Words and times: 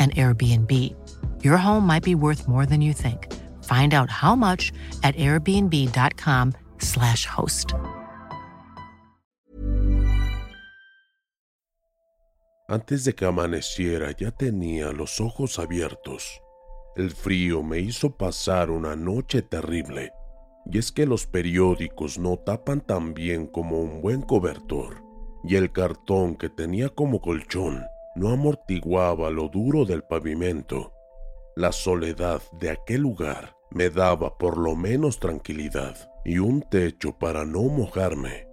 an 0.00 0.10
Airbnb. 0.16 0.72
Your 1.44 1.58
home 1.58 1.86
might 1.86 2.02
be 2.02 2.14
worth 2.14 2.48
more 2.48 2.64
than 2.66 2.80
you 2.80 2.94
think. 2.94 3.28
Find 3.64 3.92
out 3.94 4.10
how 4.10 4.34
much 4.34 4.72
at 5.02 5.14
airbnb.com/slash 5.16 7.26
host. 7.26 7.74
Antes 12.68 13.04
de 13.04 13.14
que 13.14 13.26
amaneciera 13.26 14.16
ya 14.16 14.30
tenía 14.30 14.92
los 14.92 15.20
ojos 15.20 15.58
abiertos. 15.58 16.40
El 16.96 17.10
frío 17.10 17.62
me 17.62 17.80
hizo 17.80 18.16
pasar 18.16 18.70
una 18.70 18.96
noche 18.96 19.42
terrible. 19.42 20.12
Y 20.66 20.78
es 20.78 20.92
que 20.92 21.06
los 21.06 21.26
periódicos 21.26 22.18
no 22.18 22.36
tapan 22.36 22.80
tan 22.80 23.12
bien 23.12 23.46
como 23.46 23.80
un 23.80 24.00
buen 24.02 24.22
cobertor. 24.22 25.02
Y 25.42 25.56
el 25.56 25.72
cartón 25.72 26.36
que 26.36 26.48
tenía 26.48 26.90
como 26.90 27.20
colchón 27.20 27.84
no 28.20 28.28
amortiguaba 28.28 29.30
lo 29.30 29.48
duro 29.48 29.86
del 29.86 30.02
pavimento. 30.02 30.92
La 31.56 31.72
soledad 31.72 32.42
de 32.52 32.68
aquel 32.68 33.00
lugar 33.00 33.56
me 33.70 33.88
daba 33.88 34.36
por 34.36 34.58
lo 34.58 34.76
menos 34.76 35.18
tranquilidad 35.18 35.96
y 36.22 36.38
un 36.38 36.60
techo 36.60 37.18
para 37.18 37.46
no 37.46 37.62
mojarme. 37.62 38.46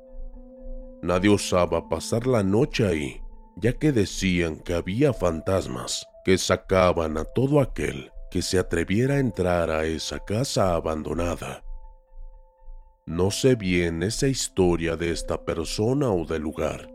Nadie 1.01 1.29
osaba 1.29 1.89
pasar 1.89 2.27
la 2.27 2.43
noche 2.43 2.87
ahí, 2.87 3.21
ya 3.57 3.73
que 3.73 3.91
decían 3.91 4.55
que 4.55 4.73
había 4.73 5.11
fantasmas 5.11 6.07
que 6.23 6.37
sacaban 6.37 7.17
a 7.17 7.25
todo 7.25 7.59
aquel 7.59 8.13
que 8.31 8.41
se 8.41 8.59
atreviera 8.59 9.15
a 9.15 9.19
entrar 9.19 9.69
a 9.69 9.83
esa 9.83 10.19
casa 10.19 10.75
abandonada. 10.75 11.61
No 13.05 13.31
sé 13.31 13.55
bien 13.55 14.01
esa 14.01 14.29
historia 14.29 14.95
de 14.95 15.11
esta 15.11 15.43
persona 15.43 16.09
o 16.09 16.25
del 16.25 16.41
lugar, 16.41 16.89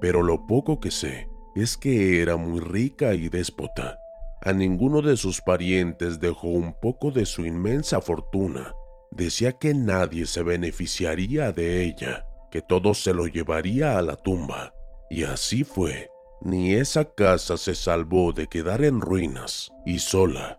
pero 0.00 0.22
lo 0.22 0.46
poco 0.46 0.78
que 0.78 0.92
sé 0.92 1.31
es 1.54 1.76
que 1.76 2.22
era 2.22 2.36
muy 2.36 2.60
rica 2.60 3.14
y 3.14 3.28
déspota. 3.28 3.98
A 4.40 4.52
ninguno 4.52 5.02
de 5.02 5.16
sus 5.16 5.40
parientes 5.40 6.18
dejó 6.18 6.48
un 6.48 6.74
poco 6.74 7.10
de 7.10 7.26
su 7.26 7.46
inmensa 7.46 8.00
fortuna. 8.00 8.74
Decía 9.10 9.52
que 9.52 9.72
nadie 9.74 10.26
se 10.26 10.42
beneficiaría 10.42 11.52
de 11.52 11.84
ella, 11.84 12.26
que 12.50 12.60
todo 12.60 12.94
se 12.94 13.14
lo 13.14 13.26
llevaría 13.26 13.98
a 13.98 14.02
la 14.02 14.16
tumba. 14.16 14.74
Y 15.10 15.24
así 15.24 15.62
fue. 15.62 16.08
Ni 16.40 16.72
esa 16.74 17.04
casa 17.04 17.56
se 17.56 17.76
salvó 17.76 18.32
de 18.32 18.48
quedar 18.48 18.82
en 18.82 19.00
ruinas 19.00 19.70
y 19.86 20.00
sola. 20.00 20.58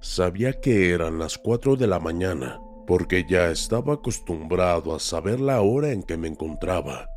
Sabía 0.00 0.60
que 0.60 0.94
eran 0.94 1.18
las 1.18 1.36
cuatro 1.36 1.76
de 1.76 1.86
la 1.86 1.98
mañana, 1.98 2.58
porque 2.86 3.26
ya 3.28 3.50
estaba 3.50 3.94
acostumbrado 3.94 4.94
a 4.94 4.98
saber 4.98 5.40
la 5.40 5.60
hora 5.60 5.92
en 5.92 6.02
que 6.02 6.16
me 6.16 6.28
encontraba. 6.28 7.09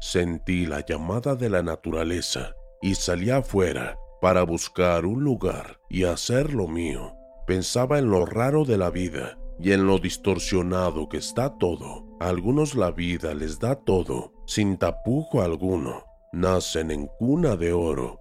Sentí 0.00 0.66
la 0.66 0.84
llamada 0.84 1.34
de 1.34 1.48
la 1.48 1.62
naturaleza 1.62 2.54
y 2.82 2.94
salí 2.94 3.30
afuera 3.30 3.98
para 4.20 4.42
buscar 4.42 5.06
un 5.06 5.22
lugar 5.22 5.78
y 5.88 6.04
hacer 6.04 6.52
lo 6.52 6.68
mío. 6.68 7.14
Pensaba 7.46 7.98
en 7.98 8.10
lo 8.10 8.26
raro 8.26 8.64
de 8.64 8.78
la 8.78 8.90
vida 8.90 9.38
y 9.58 9.72
en 9.72 9.86
lo 9.86 9.98
distorsionado 9.98 11.08
que 11.08 11.18
está 11.18 11.56
todo. 11.58 12.04
A 12.20 12.28
algunos 12.28 12.74
la 12.74 12.90
vida 12.90 13.34
les 13.34 13.58
da 13.58 13.76
todo, 13.76 14.32
sin 14.46 14.76
tapujo 14.76 15.42
alguno. 15.42 16.04
Nacen 16.32 16.90
en 16.90 17.06
cuna 17.18 17.56
de 17.56 17.72
oro. 17.72 18.20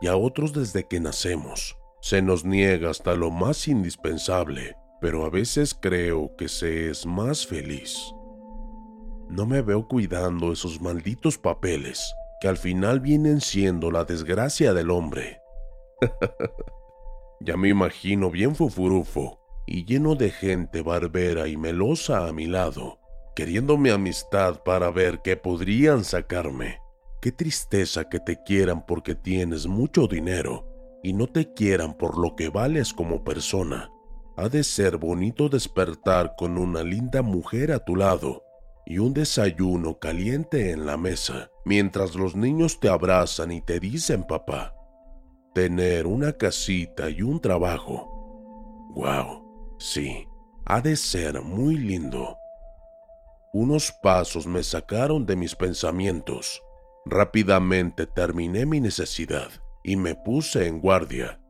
Y 0.00 0.06
a 0.06 0.16
otros 0.16 0.52
desde 0.52 0.86
que 0.86 1.00
nacemos. 1.00 1.76
Se 2.00 2.22
nos 2.22 2.44
niega 2.44 2.90
hasta 2.90 3.14
lo 3.14 3.30
más 3.30 3.68
indispensable, 3.68 4.76
pero 5.00 5.24
a 5.24 5.30
veces 5.30 5.74
creo 5.74 6.34
que 6.36 6.48
se 6.48 6.90
es 6.90 7.04
más 7.04 7.46
feliz. 7.46 7.98
No 9.30 9.46
me 9.46 9.62
veo 9.62 9.86
cuidando 9.86 10.52
esos 10.52 10.80
malditos 10.80 11.38
papeles 11.38 12.16
que 12.40 12.48
al 12.48 12.56
final 12.56 12.98
vienen 12.98 13.40
siendo 13.40 13.92
la 13.92 14.04
desgracia 14.04 14.74
del 14.74 14.90
hombre. 14.90 15.40
ya 17.40 17.56
me 17.56 17.68
imagino 17.68 18.32
bien 18.32 18.56
fufurufo 18.56 19.38
y 19.68 19.84
lleno 19.84 20.16
de 20.16 20.30
gente 20.30 20.82
barbera 20.82 21.46
y 21.46 21.56
melosa 21.56 22.26
a 22.26 22.32
mi 22.32 22.46
lado, 22.46 22.98
queriéndome 23.36 23.92
amistad 23.92 24.64
para 24.64 24.90
ver 24.90 25.20
qué 25.22 25.36
podrían 25.36 26.02
sacarme. 26.02 26.78
Qué 27.20 27.30
tristeza 27.30 28.08
que 28.08 28.18
te 28.18 28.42
quieran 28.42 28.84
porque 28.84 29.14
tienes 29.14 29.68
mucho 29.68 30.08
dinero 30.08 30.66
y 31.04 31.12
no 31.12 31.28
te 31.28 31.52
quieran 31.54 31.96
por 31.96 32.18
lo 32.18 32.34
que 32.34 32.48
vales 32.48 32.92
como 32.92 33.22
persona. 33.22 33.92
Ha 34.36 34.48
de 34.48 34.64
ser 34.64 34.96
bonito 34.96 35.48
despertar 35.48 36.34
con 36.36 36.58
una 36.58 36.82
linda 36.82 37.22
mujer 37.22 37.70
a 37.70 37.78
tu 37.78 37.94
lado 37.94 38.49
y 38.90 38.98
un 38.98 39.14
desayuno 39.14 40.00
caliente 40.00 40.72
en 40.72 40.84
la 40.84 40.96
mesa, 40.96 41.48
mientras 41.64 42.16
los 42.16 42.34
niños 42.34 42.80
te 42.80 42.88
abrazan 42.88 43.52
y 43.52 43.60
te 43.60 43.78
dicen 43.78 44.24
papá. 44.24 44.74
Tener 45.54 46.08
una 46.08 46.32
casita 46.32 47.08
y 47.08 47.22
un 47.22 47.40
trabajo. 47.40 48.90
Wow, 48.96 49.76
sí, 49.78 50.26
ha 50.64 50.80
de 50.80 50.96
ser 50.96 51.40
muy 51.40 51.76
lindo. 51.76 52.36
Unos 53.52 53.92
pasos 53.92 54.48
me 54.48 54.64
sacaron 54.64 55.24
de 55.24 55.36
mis 55.36 55.54
pensamientos. 55.54 56.60
Rápidamente 57.06 58.08
terminé 58.08 58.66
mi 58.66 58.80
necesidad 58.80 59.50
y 59.84 59.94
me 59.94 60.16
puse 60.16 60.66
en 60.66 60.80
guardia. 60.80 61.40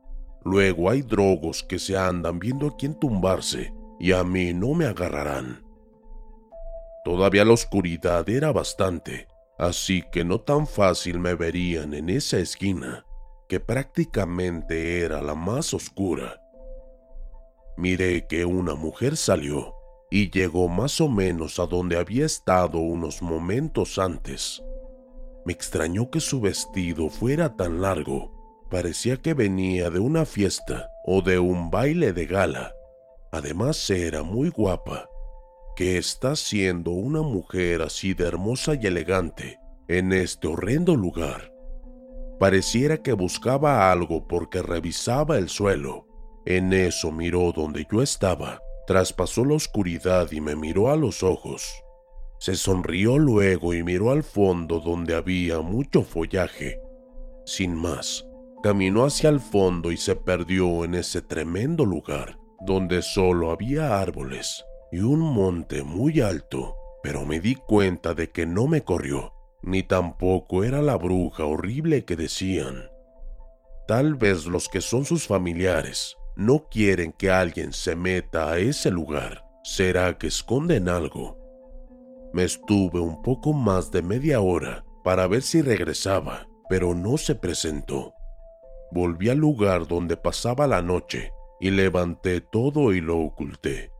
Luego 0.44 0.90
hay 0.90 1.00
drogos 1.00 1.62
que 1.62 1.78
se 1.78 1.96
andan 1.96 2.38
viendo 2.38 2.66
a 2.66 2.76
quién 2.76 3.00
tumbarse 3.00 3.72
y 3.98 4.12
a 4.12 4.24
mí 4.24 4.52
no 4.52 4.74
me 4.74 4.84
agarrarán. 4.84 5.69
Todavía 7.04 7.46
la 7.46 7.54
oscuridad 7.54 8.28
era 8.28 8.52
bastante, 8.52 9.26
así 9.58 10.04
que 10.12 10.22
no 10.22 10.40
tan 10.40 10.66
fácil 10.66 11.18
me 11.18 11.34
verían 11.34 11.94
en 11.94 12.10
esa 12.10 12.38
esquina, 12.38 13.06
que 13.48 13.58
prácticamente 13.58 15.00
era 15.00 15.22
la 15.22 15.34
más 15.34 15.72
oscura. 15.72 16.42
Miré 17.78 18.26
que 18.26 18.44
una 18.44 18.74
mujer 18.74 19.16
salió 19.16 19.74
y 20.10 20.30
llegó 20.30 20.68
más 20.68 21.00
o 21.00 21.08
menos 21.08 21.58
a 21.58 21.66
donde 21.66 21.96
había 21.96 22.26
estado 22.26 22.78
unos 22.78 23.22
momentos 23.22 23.98
antes. 23.98 24.62
Me 25.46 25.54
extrañó 25.54 26.10
que 26.10 26.20
su 26.20 26.42
vestido 26.42 27.08
fuera 27.08 27.56
tan 27.56 27.80
largo. 27.80 28.30
Parecía 28.70 29.16
que 29.16 29.32
venía 29.32 29.88
de 29.88 30.00
una 30.00 30.26
fiesta 30.26 30.90
o 31.04 31.22
de 31.22 31.38
un 31.38 31.70
baile 31.70 32.12
de 32.12 32.26
gala. 32.26 32.74
Además 33.32 33.88
era 33.88 34.22
muy 34.22 34.50
guapa 34.50 35.09
¿Qué 35.80 35.96
está 35.96 36.32
haciendo 36.32 36.90
una 36.90 37.22
mujer 37.22 37.80
así 37.80 38.12
de 38.12 38.26
hermosa 38.26 38.74
y 38.74 38.86
elegante 38.86 39.58
en 39.88 40.12
este 40.12 40.46
horrendo 40.46 40.94
lugar? 40.94 41.54
Pareciera 42.38 42.98
que 42.98 43.14
buscaba 43.14 43.90
algo 43.90 44.28
porque 44.28 44.60
revisaba 44.60 45.38
el 45.38 45.48
suelo. 45.48 46.06
En 46.44 46.74
eso 46.74 47.10
miró 47.10 47.50
donde 47.52 47.86
yo 47.90 48.02
estaba, 48.02 48.60
traspasó 48.86 49.42
la 49.46 49.54
oscuridad 49.54 50.30
y 50.32 50.42
me 50.42 50.54
miró 50.54 50.90
a 50.90 50.96
los 50.96 51.22
ojos. 51.22 51.72
Se 52.40 52.56
sonrió 52.56 53.16
luego 53.16 53.72
y 53.72 53.82
miró 53.82 54.10
al 54.10 54.22
fondo 54.22 54.80
donde 54.80 55.14
había 55.14 55.60
mucho 55.60 56.02
follaje. 56.02 56.78
Sin 57.46 57.74
más, 57.74 58.26
caminó 58.62 59.06
hacia 59.06 59.30
el 59.30 59.40
fondo 59.40 59.92
y 59.92 59.96
se 59.96 60.14
perdió 60.14 60.84
en 60.84 60.94
ese 60.94 61.22
tremendo 61.22 61.86
lugar, 61.86 62.38
donde 62.66 63.00
solo 63.00 63.50
había 63.50 63.98
árboles 63.98 64.62
y 64.92 65.00
un 65.00 65.20
monte 65.20 65.82
muy 65.82 66.20
alto, 66.20 66.76
pero 67.02 67.24
me 67.24 67.40
di 67.40 67.54
cuenta 67.54 68.14
de 68.14 68.30
que 68.30 68.46
no 68.46 68.66
me 68.66 68.82
corrió, 68.82 69.32
ni 69.62 69.82
tampoco 69.82 70.64
era 70.64 70.82
la 70.82 70.96
bruja 70.96 71.44
horrible 71.44 72.04
que 72.04 72.16
decían. 72.16 72.90
Tal 73.86 74.14
vez 74.14 74.46
los 74.46 74.68
que 74.68 74.80
son 74.80 75.04
sus 75.04 75.26
familiares 75.26 76.16
no 76.36 76.68
quieren 76.70 77.12
que 77.12 77.30
alguien 77.30 77.72
se 77.72 77.96
meta 77.96 78.50
a 78.50 78.58
ese 78.58 78.90
lugar. 78.90 79.44
¿Será 79.62 80.16
que 80.16 80.28
esconden 80.28 80.88
algo? 80.88 81.36
Me 82.32 82.44
estuve 82.44 83.00
un 83.00 83.20
poco 83.22 83.52
más 83.52 83.90
de 83.90 84.02
media 84.02 84.40
hora 84.40 84.84
para 85.04 85.26
ver 85.26 85.42
si 85.42 85.60
regresaba, 85.60 86.46
pero 86.68 86.94
no 86.94 87.18
se 87.18 87.34
presentó. 87.34 88.14
Volví 88.90 89.28
al 89.28 89.38
lugar 89.38 89.86
donde 89.86 90.16
pasaba 90.16 90.66
la 90.66 90.82
noche 90.82 91.32
y 91.60 91.70
levanté 91.70 92.40
todo 92.40 92.92
y 92.92 93.00
lo 93.00 93.18
oculté. 93.18 93.90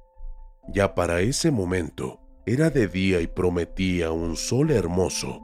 Ya 0.69 0.95
para 0.95 1.21
ese 1.21 1.51
momento 1.51 2.21
era 2.47 2.71
de 2.71 2.89
día 2.89 3.21
y 3.21 3.27
prometía 3.27 4.12
un 4.12 4.37
sol 4.37 4.71
hermoso. 4.71 5.41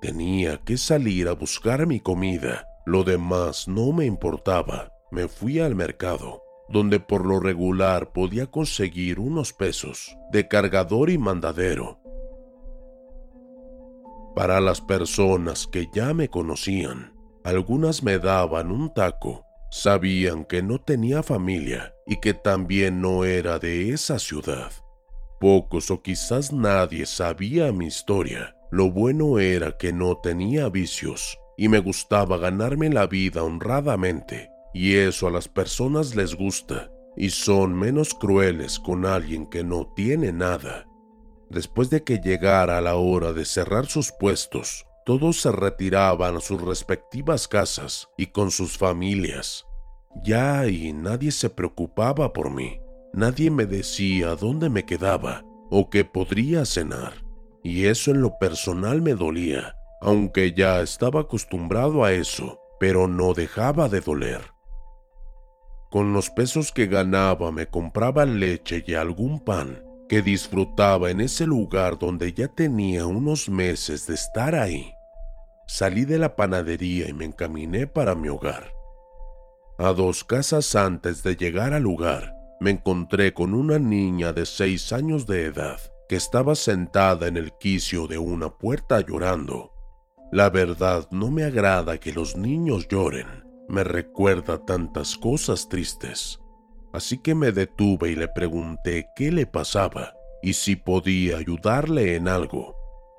Tenía 0.00 0.58
que 0.58 0.76
salir 0.76 1.28
a 1.28 1.32
buscar 1.32 1.86
mi 1.86 2.00
comida, 2.00 2.66
lo 2.86 3.04
demás 3.04 3.68
no 3.68 3.92
me 3.92 4.04
importaba. 4.06 4.92
Me 5.10 5.28
fui 5.28 5.60
al 5.60 5.74
mercado 5.74 6.42
donde 6.72 7.00
por 7.00 7.26
lo 7.26 7.38
regular 7.38 8.12
podía 8.12 8.46
conseguir 8.46 9.20
unos 9.20 9.52
pesos 9.52 10.16
de 10.32 10.48
cargador 10.48 11.10
y 11.10 11.18
mandadero. 11.18 11.98
Para 14.34 14.60
las 14.60 14.80
personas 14.80 15.66
que 15.66 15.90
ya 15.92 16.14
me 16.14 16.28
conocían, 16.28 17.12
algunas 17.44 18.02
me 18.02 18.18
daban 18.18 18.70
un 18.70 18.92
taco, 18.94 19.44
sabían 19.72 20.44
que 20.44 20.62
no 20.62 20.78
tenía 20.82 21.22
familia 21.22 21.94
y 22.06 22.20
que 22.20 22.34
también 22.34 23.00
no 23.00 23.24
era 23.24 23.58
de 23.58 23.88
esa 23.88 24.18
ciudad. 24.18 24.70
Pocos 25.40 25.90
o 25.90 26.02
quizás 26.02 26.52
nadie 26.52 27.06
sabía 27.06 27.72
mi 27.72 27.86
historia. 27.86 28.54
Lo 28.70 28.90
bueno 28.90 29.38
era 29.38 29.78
que 29.78 29.94
no 29.94 30.18
tenía 30.18 30.68
vicios 30.68 31.38
y 31.56 31.68
me 31.68 31.78
gustaba 31.78 32.36
ganarme 32.36 32.90
la 32.90 33.06
vida 33.06 33.42
honradamente 33.42 34.50
y 34.74 34.96
eso 34.96 35.26
a 35.26 35.30
las 35.30 35.48
personas 35.48 36.14
les 36.14 36.34
gusta 36.34 36.90
y 37.16 37.30
son 37.30 37.74
menos 37.74 38.12
crueles 38.12 38.78
con 38.78 39.06
alguien 39.06 39.46
que 39.46 39.64
no 39.64 39.90
tiene 39.96 40.32
nada. 40.32 40.86
Después 41.48 41.88
de 41.88 42.04
que 42.04 42.18
llegara 42.18 42.78
la 42.82 42.96
hora 42.96 43.32
de 43.32 43.46
cerrar 43.46 43.86
sus 43.86 44.12
puestos, 44.12 44.84
todos 45.04 45.40
se 45.40 45.52
retiraban 45.52 46.36
a 46.36 46.40
sus 46.40 46.60
respectivas 46.60 47.48
casas 47.48 48.08
y 48.16 48.26
con 48.26 48.50
sus 48.50 48.78
familias. 48.78 49.66
Ya 50.24 50.60
ahí 50.60 50.92
nadie 50.92 51.32
se 51.32 51.50
preocupaba 51.50 52.32
por 52.32 52.50
mí, 52.50 52.80
nadie 53.12 53.50
me 53.50 53.66
decía 53.66 54.36
dónde 54.36 54.68
me 54.68 54.84
quedaba 54.84 55.44
o 55.70 55.88
qué 55.90 56.04
podría 56.04 56.64
cenar, 56.66 57.24
y 57.62 57.86
eso 57.86 58.10
en 58.10 58.20
lo 58.20 58.38
personal 58.38 59.00
me 59.00 59.14
dolía, 59.14 59.74
aunque 60.00 60.52
ya 60.52 60.80
estaba 60.80 61.22
acostumbrado 61.22 62.04
a 62.04 62.12
eso, 62.12 62.60
pero 62.78 63.08
no 63.08 63.32
dejaba 63.32 63.88
de 63.88 64.00
doler. 64.00 64.42
Con 65.90 66.12
los 66.12 66.30
pesos 66.30 66.72
que 66.72 66.86
ganaba 66.86 67.52
me 67.52 67.66
compraba 67.66 68.24
leche 68.24 68.84
y 68.86 68.94
algún 68.94 69.40
pan 69.40 69.82
que 70.12 70.20
disfrutaba 70.20 71.10
en 71.10 71.22
ese 71.22 71.46
lugar 71.46 71.98
donde 71.98 72.34
ya 72.34 72.46
tenía 72.46 73.06
unos 73.06 73.48
meses 73.48 74.06
de 74.06 74.12
estar 74.12 74.54
ahí. 74.54 74.92
Salí 75.66 76.04
de 76.04 76.18
la 76.18 76.36
panadería 76.36 77.08
y 77.08 77.14
me 77.14 77.24
encaminé 77.24 77.86
para 77.86 78.14
mi 78.14 78.28
hogar. 78.28 78.74
A 79.78 79.94
dos 79.94 80.22
casas 80.22 80.76
antes 80.76 81.22
de 81.22 81.34
llegar 81.34 81.72
al 81.72 81.84
lugar, 81.84 82.36
me 82.60 82.72
encontré 82.72 83.32
con 83.32 83.54
una 83.54 83.78
niña 83.78 84.34
de 84.34 84.44
seis 84.44 84.92
años 84.92 85.26
de 85.26 85.46
edad 85.46 85.80
que 86.10 86.16
estaba 86.16 86.56
sentada 86.56 87.26
en 87.26 87.38
el 87.38 87.50
quicio 87.56 88.06
de 88.06 88.18
una 88.18 88.50
puerta 88.50 89.00
llorando. 89.00 89.72
La 90.30 90.50
verdad 90.50 91.08
no 91.10 91.30
me 91.30 91.44
agrada 91.44 91.96
que 91.96 92.12
los 92.12 92.36
niños 92.36 92.86
lloren, 92.86 93.46
me 93.66 93.82
recuerda 93.82 94.62
tantas 94.66 95.16
cosas 95.16 95.70
tristes. 95.70 96.41
Así 96.92 97.18
que 97.18 97.34
me 97.34 97.52
detuve 97.52 98.10
y 98.10 98.16
le 98.16 98.28
pregunté 98.28 99.06
qué 99.16 99.32
le 99.32 99.46
pasaba 99.46 100.14
y 100.42 100.52
si 100.54 100.76
podía 100.76 101.38
ayudarle 101.38 102.16
en 102.16 102.28
algo. 102.28 102.76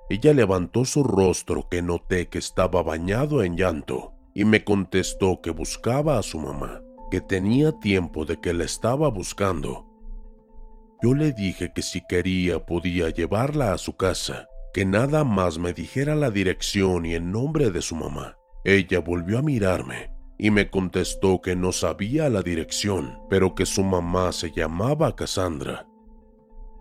Ella 0.09 0.33
levantó 0.33 0.85
su 0.85 1.03
rostro 1.03 1.67
que 1.69 1.81
noté 1.81 2.27
que 2.27 2.37
estaba 2.37 2.83
bañado 2.83 3.41
en 3.43 3.57
llanto 3.57 4.13
y 4.35 4.45
me 4.45 4.63
contestó 4.63 5.41
que 5.41 5.49
buscaba 5.49 6.19
a 6.19 6.23
su 6.23 6.39
mamá, 6.39 6.81
que 7.09 7.21
tenía 7.21 7.71
tiempo 7.79 8.25
de 8.25 8.39
que 8.39 8.53
la 8.53 8.65
estaba 8.65 9.09
buscando. 9.09 9.87
Yo 11.01 11.13
le 11.15 11.31
dije 11.31 11.71
que 11.73 11.81
si 11.81 12.01
quería 12.07 12.65
podía 12.65 13.09
llevarla 13.09 13.73
a 13.73 13.77
su 13.77 13.95
casa, 13.95 14.47
que 14.73 14.85
nada 14.85 15.23
más 15.23 15.57
me 15.57 15.73
dijera 15.73 16.15
la 16.15 16.29
dirección 16.29 17.05
y 17.05 17.13
el 17.13 17.31
nombre 17.31 17.71
de 17.71 17.81
su 17.81 17.95
mamá. 17.95 18.37
Ella 18.65 18.99
volvió 18.99 19.39
a 19.39 19.41
mirarme 19.41 20.12
y 20.37 20.51
me 20.51 20.69
contestó 20.69 21.41
que 21.41 21.55
no 21.55 21.71
sabía 21.71 22.29
la 22.29 22.41
dirección, 22.41 23.19
pero 23.29 23.55
que 23.55 23.65
su 23.65 23.83
mamá 23.83 24.31
se 24.31 24.51
llamaba 24.51 25.15
Cassandra. 25.15 25.87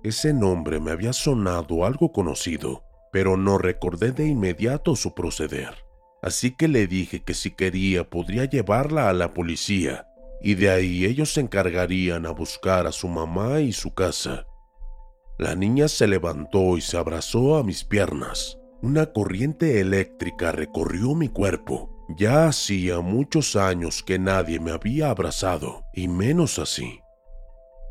Ese 0.02 0.32
nombre 0.32 0.80
me 0.80 0.90
había 0.90 1.12
sonado 1.12 1.84
algo 1.84 2.12
conocido, 2.12 2.82
pero 3.12 3.36
no 3.36 3.58
recordé 3.58 4.12
de 4.12 4.26
inmediato 4.26 4.96
su 4.96 5.14
proceder. 5.14 5.84
Así 6.22 6.56
que 6.56 6.68
le 6.68 6.86
dije 6.86 7.22
que 7.22 7.34
si 7.34 7.50
quería 7.50 8.08
podría 8.08 8.46
llevarla 8.46 9.08
a 9.08 9.12
la 9.12 9.34
policía, 9.34 10.06
y 10.40 10.54
de 10.54 10.70
ahí 10.70 11.04
ellos 11.04 11.32
se 11.32 11.40
encargarían 11.40 12.26
a 12.26 12.30
buscar 12.30 12.86
a 12.86 12.92
su 12.92 13.08
mamá 13.08 13.60
y 13.60 13.72
su 13.72 13.94
casa. 13.94 14.46
La 15.38 15.54
niña 15.54 15.88
se 15.88 16.06
levantó 16.06 16.76
y 16.76 16.80
se 16.80 16.96
abrazó 16.96 17.56
a 17.56 17.64
mis 17.64 17.84
piernas. 17.84 18.58
Una 18.80 19.06
corriente 19.12 19.80
eléctrica 19.80 20.50
recorrió 20.50 21.14
mi 21.14 21.28
cuerpo 21.28 21.91
ya 22.16 22.46
hacía 22.46 23.00
muchos 23.00 23.56
años 23.56 24.02
que 24.02 24.18
nadie 24.18 24.60
me 24.60 24.70
había 24.70 25.10
abrazado, 25.10 25.84
y 25.92 26.08
menos 26.08 26.58
así. 26.58 27.00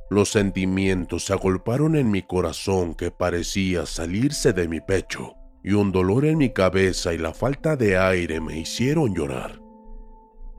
Los 0.09 0.29
sentimientos 0.29 1.25
se 1.25 1.33
agolparon 1.33 1.95
en 1.95 2.11
mi 2.11 2.21
corazón 2.21 2.95
que 2.95 3.11
parecía 3.11 3.85
salirse 3.85 4.53
de 4.53 4.67
mi 4.67 4.81
pecho, 4.81 5.35
y 5.63 5.73
un 5.73 5.91
dolor 5.91 6.25
en 6.25 6.37
mi 6.37 6.49
cabeza 6.49 7.13
y 7.13 7.17
la 7.17 7.33
falta 7.33 7.75
de 7.75 7.97
aire 7.97 8.41
me 8.41 8.57
hicieron 8.57 9.15
llorar. 9.15 9.61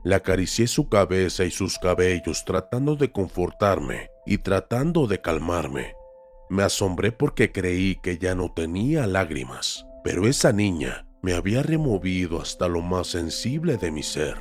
Le 0.03 0.15
acaricié 0.15 0.67
su 0.67 0.89
cabeza 0.89 1.45
y 1.45 1.51
sus 1.51 1.77
cabellos 1.77 2.43
tratando 2.45 2.95
de 2.95 3.11
confortarme 3.11 4.09
y 4.25 4.39
tratando 4.39 5.07
de 5.07 5.21
calmarme. 5.21 5.93
Me 6.49 6.63
asombré 6.63 7.11
porque 7.11 7.51
creí 7.51 7.95
que 8.01 8.17
ya 8.17 8.35
no 8.35 8.51
tenía 8.53 9.07
lágrimas, 9.07 9.85
pero 10.03 10.27
esa 10.27 10.51
niña 10.51 11.05
me 11.23 11.33
había 11.33 11.63
removido 11.63 12.41
hasta 12.41 12.67
lo 12.67 12.81
más 12.81 13.07
sensible 13.07 13.77
de 13.77 13.91
mi 13.91 14.03
ser. 14.03 14.35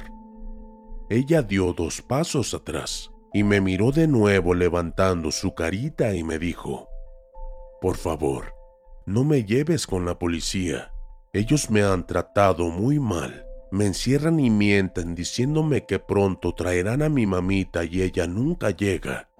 Ella 1.08 1.40
dio 1.40 1.72
dos 1.72 2.02
pasos 2.02 2.54
atrás 2.54 3.10
y 3.32 3.44
me 3.44 3.60
miró 3.60 3.92
de 3.92 4.08
nuevo 4.08 4.52
levantando 4.52 5.30
su 5.30 5.54
carita 5.54 6.12
y 6.12 6.24
me 6.24 6.40
dijo, 6.40 6.88
Por 7.80 7.96
favor, 7.96 8.52
no 9.06 9.22
me 9.22 9.44
lleves 9.44 9.86
con 9.86 10.04
la 10.04 10.18
policía. 10.18 10.92
Ellos 11.32 11.70
me 11.70 11.82
han 11.82 12.04
tratado 12.04 12.68
muy 12.68 12.98
mal. 12.98 13.46
Me 13.70 13.86
encierran 13.86 14.40
y 14.40 14.50
mienten 14.50 15.14
diciéndome 15.14 15.86
que 15.86 16.00
pronto 16.00 16.52
traerán 16.52 17.00
a 17.00 17.08
mi 17.08 17.26
mamita 17.26 17.84
y 17.84 18.02
ella 18.02 18.26
nunca 18.26 18.70
llega. 18.70 19.30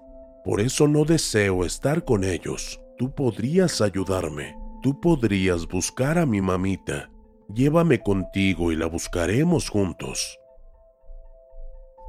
Por 0.45 0.61
eso 0.61 0.87
no 0.87 1.03
deseo 1.03 1.65
estar 1.65 2.05
con 2.05 2.23
ellos. 2.23 2.79
Tú 2.97 3.13
podrías 3.13 3.81
ayudarme. 3.81 4.55
Tú 4.81 4.99
podrías 4.99 5.67
buscar 5.67 6.17
a 6.17 6.25
mi 6.25 6.41
mamita 6.41 7.09
llévame 7.53 8.01
contigo 8.01 8.71
y 8.71 8.75
la 8.75 8.87
buscaremos 8.87 9.69
juntos. 9.69 10.39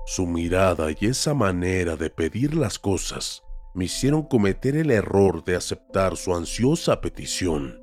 Su 0.07 0.27
mirada 0.27 0.89
y 0.91 1.07
esa 1.07 1.35
manera 1.35 1.97
de 1.97 2.11
pedir 2.11 2.55
las 2.55 2.79
cosas 2.79 3.43
me 3.75 3.87
hicieron 3.87 4.23
cometer 4.23 4.77
el 4.77 4.91
error 4.91 5.43
de 5.45 5.57
aceptar 5.57 6.17
su 6.17 6.35
ansiosa 6.35 7.01
petición. 7.01 7.81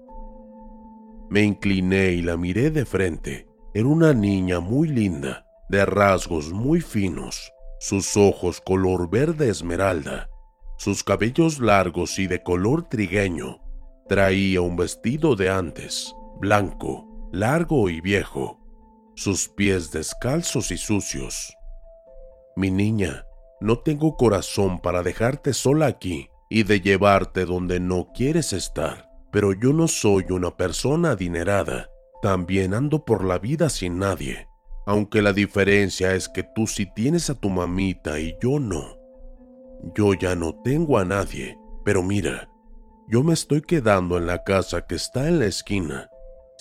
Me 1.30 1.42
incliné 1.44 2.12
y 2.12 2.22
la 2.22 2.38
miré 2.38 2.72
de 2.72 2.86
frente. 2.86 3.48
Era 3.74 3.88
una 3.88 4.14
niña 4.14 4.60
muy 4.60 4.88
linda, 4.88 5.46
de 5.70 5.86
rasgos 5.86 6.52
muy 6.52 6.82
finos, 6.82 7.52
sus 7.80 8.18
ojos 8.18 8.62
color 8.62 9.10
verde 9.10 9.50
esmeralda, 9.50 10.30
sus 10.78 11.04
cabellos 11.04 11.60
largos 11.60 12.20
y 12.20 12.28
de 12.28 12.44
color 12.44 12.90
trigueño. 12.90 13.60
Traía 14.08 14.62
un 14.62 14.76
vestido 14.76 15.36
de 15.36 15.50
antes, 15.50 16.14
blanco, 16.40 17.11
largo 17.32 17.90
y 17.90 18.02
viejo. 18.02 18.58
sus 19.14 19.50
pies 19.50 19.92
descalzos 19.92 20.72
y 20.72 20.78
sucios. 20.78 21.56
Mi 22.56 22.72
niña, 22.72 23.26
no 23.60 23.80
tengo 23.80 24.18
corazón 24.18 24.80
para 24.80 25.04
dejarte 25.04 25.54
sola 25.54 25.86
aquí 25.86 26.30
y 26.50 26.64
de 26.64 26.82
llevarte 26.82 27.46
donde 27.46 27.80
no 27.80 28.08
quieres 28.14 28.52
estar, 28.52 29.10
pero 29.32 29.54
yo 29.54 29.74
no 29.74 29.88
soy 29.88 30.26
una 30.30 30.58
persona 30.58 31.12
adinerada. 31.12 31.90
También 32.22 32.74
ando 32.74 33.06
por 33.06 33.24
la 33.24 33.38
vida 33.38 33.70
sin 33.70 34.00
nadie, 34.00 34.48
aunque 34.86 35.22
la 35.22 35.34
diferencia 35.34 36.16
es 36.16 36.30
que 36.30 36.44
tú 36.44 36.68
sí 36.68 36.88
tienes 36.94 37.30
a 37.30 37.36
tu 37.36 37.50
mamita 37.50 38.20
y 38.20 38.36
yo 38.42 38.60
no. 38.60 38.98
Yo 39.96 40.14
ya 40.14 40.36
no 40.36 40.56
tengo 40.64 40.98
a 40.98 41.06
nadie, 41.06 41.58
pero 41.86 42.02
mira, 42.02 42.50
yo 43.08 43.24
me 43.24 43.34
estoy 43.34 43.62
quedando 43.62 44.18
en 44.18 44.26
la 44.26 44.44
casa 44.44 44.86
que 44.88 44.96
está 44.96 45.28
en 45.28 45.40
la 45.40 45.46
esquina. 45.46 46.11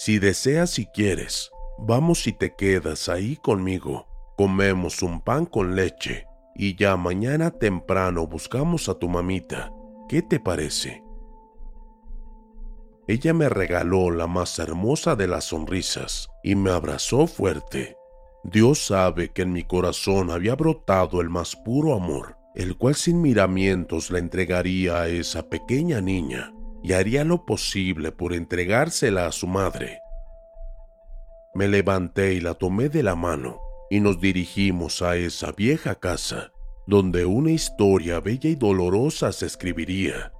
Si 0.03 0.19
deseas 0.19 0.79
y 0.79 0.87
quieres, 0.87 1.51
vamos 1.77 2.27
y 2.27 2.33
te 2.33 2.55
quedas 2.55 3.11
ahí 3.11 3.37
conmigo. 3.37 4.07
Comemos 4.35 5.03
un 5.03 5.21
pan 5.21 5.45
con 5.45 5.77
leche 5.77 6.27
y 6.55 6.75
ya 6.75 6.97
mañana 6.97 7.51
temprano 7.51 8.27
buscamos 8.27 8.89
a 8.89 8.95
tu 8.95 9.11
mamita. 9.11 9.71
¿Qué 10.09 10.23
te 10.23 10.41
parece? 10.41 11.05
Ella 13.09 13.35
me 13.35 13.51
regaló 13.51 14.11
la 14.11 14.27
más 14.27 14.59
hermosa 14.59 15.17
de 15.17 15.27
las 15.27 15.45
sonrisas 15.45 16.31
y 16.43 16.55
me 16.55 16.71
abrazó 16.71 17.27
fuerte. 17.27 17.99
Dios 18.43 18.87
sabe 18.87 19.33
que 19.33 19.43
en 19.43 19.53
mi 19.53 19.65
corazón 19.65 20.31
había 20.31 20.55
brotado 20.55 21.21
el 21.21 21.29
más 21.29 21.55
puro 21.57 21.93
amor, 21.95 22.39
el 22.55 22.79
cual 22.79 22.95
sin 22.95 23.21
miramientos 23.21 24.11
la 24.11 24.19
entregaría 24.19 25.03
a 25.03 25.09
esa 25.09 25.51
pequeña 25.51 26.01
niña 26.01 26.55
y 26.83 26.93
haría 26.93 27.25
lo 27.25 27.45
posible 27.45 28.13
por 28.13 28.33
entregársela 28.33 29.27
a 29.27 29.33
su 29.33 29.47
madre. 29.47 30.01
Me 31.55 31.69
levanté 31.69 32.35
y 32.35 32.41
la 32.41 32.55
tomé 32.55 32.89
de 32.89 33.03
la 33.03 33.17
mano 33.17 33.61
y 33.91 34.01
nos 34.01 34.21
dirigimos 34.21 35.03
a 35.03 35.17
esa 35.17 35.53
vieja 35.53 35.97
casa, 35.97 36.53
donde 36.87 37.27
una 37.27 37.51
historia 37.51 38.21
bella 38.21 38.49
y 38.49 38.55
dolorosa 38.55 39.33
se 39.33 39.47
escribiría. 39.47 40.33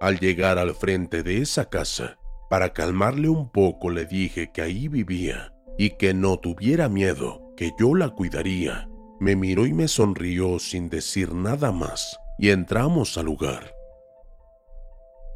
Al 0.00 0.20
llegar 0.20 0.58
al 0.58 0.74
frente 0.74 1.24
de 1.24 1.38
esa 1.42 1.68
casa, 1.68 2.18
para 2.48 2.72
calmarle 2.72 3.28
un 3.28 3.50
poco 3.50 3.90
le 3.90 4.06
dije 4.06 4.52
que 4.52 4.62
ahí 4.62 4.88
vivía 4.88 5.52
y 5.76 5.90
que 5.90 6.14
no 6.14 6.38
tuviera 6.38 6.88
miedo, 6.88 7.52
que 7.56 7.72
yo 7.78 7.94
la 7.94 8.10
cuidaría. 8.10 8.88
Me 9.20 9.34
miró 9.34 9.66
y 9.66 9.72
me 9.72 9.88
sonrió 9.88 10.58
sin 10.60 10.88
decir 10.88 11.34
nada 11.34 11.72
más, 11.72 12.16
y 12.38 12.50
entramos 12.50 13.18
al 13.18 13.26
lugar. 13.26 13.77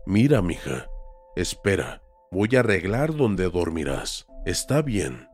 Mira, 0.07 0.43
mija, 0.43 0.89
espera, 1.37 2.03
voy 2.31 2.57
a 2.57 2.61
arreglar 2.61 3.15
donde 3.15 3.49
dormirás. 3.49 4.27
Está 4.45 4.83
bien. 4.83 5.29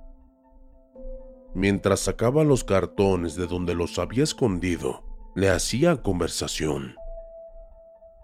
Mientras 1.54 2.00
sacaba 2.00 2.44
los 2.44 2.64
cartones 2.64 3.34
de 3.34 3.46
donde 3.46 3.74
los 3.74 3.98
había 3.98 4.24
escondido, 4.24 5.02
le 5.34 5.48
hacía 5.48 6.02
conversación. 6.02 6.94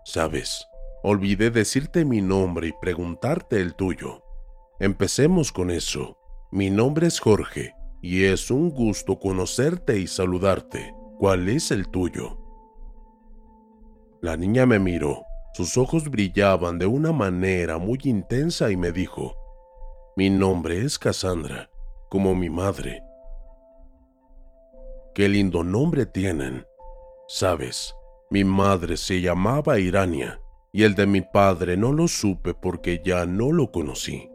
Sabes, 0.04 0.68
olvidé 1.02 1.50
decirte 1.50 2.04
mi 2.04 2.20
nombre 2.20 2.68
y 2.68 2.72
preguntarte 2.78 3.60
el 3.60 3.74
tuyo. 3.74 4.22
Empecemos 4.80 5.50
con 5.50 5.70
eso. 5.70 6.18
Mi 6.52 6.68
nombre 6.68 7.06
es 7.06 7.20
Jorge 7.20 7.74
y 8.02 8.24
es 8.24 8.50
un 8.50 8.68
gusto 8.68 9.18
conocerte 9.18 9.98
y 9.98 10.06
saludarte. 10.06 10.94
¿Cuál 11.18 11.48
es 11.48 11.70
el 11.70 11.88
tuyo? 11.88 12.38
La 14.20 14.36
niña 14.36 14.66
me 14.66 14.78
miró. 14.78 15.24
Sus 15.54 15.78
ojos 15.78 16.10
brillaban 16.10 16.80
de 16.80 16.86
una 16.86 17.12
manera 17.12 17.78
muy 17.78 18.00
intensa 18.02 18.72
y 18.72 18.76
me 18.76 18.90
dijo, 18.90 19.36
mi 20.16 20.28
nombre 20.28 20.84
es 20.84 20.98
Cassandra, 20.98 21.70
como 22.08 22.34
mi 22.34 22.50
madre. 22.50 23.04
Qué 25.14 25.28
lindo 25.28 25.62
nombre 25.62 26.06
tienen. 26.06 26.66
Sabes, 27.28 27.94
mi 28.30 28.42
madre 28.42 28.96
se 28.96 29.20
llamaba 29.20 29.78
Irania 29.78 30.40
y 30.72 30.82
el 30.82 30.96
de 30.96 31.06
mi 31.06 31.20
padre 31.20 31.76
no 31.76 31.92
lo 31.92 32.08
supe 32.08 32.52
porque 32.52 33.00
ya 33.04 33.24
no 33.24 33.52
lo 33.52 33.70
conocí. 33.70 34.28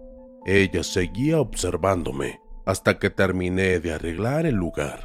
Ella 0.45 0.83
seguía 0.83 1.41
observándome 1.41 2.39
hasta 2.65 2.97
que 2.97 3.09
terminé 3.09 3.81
de 3.81 3.91
arreglar 3.91 4.45
el 4.45 4.55
lugar. 4.55 5.03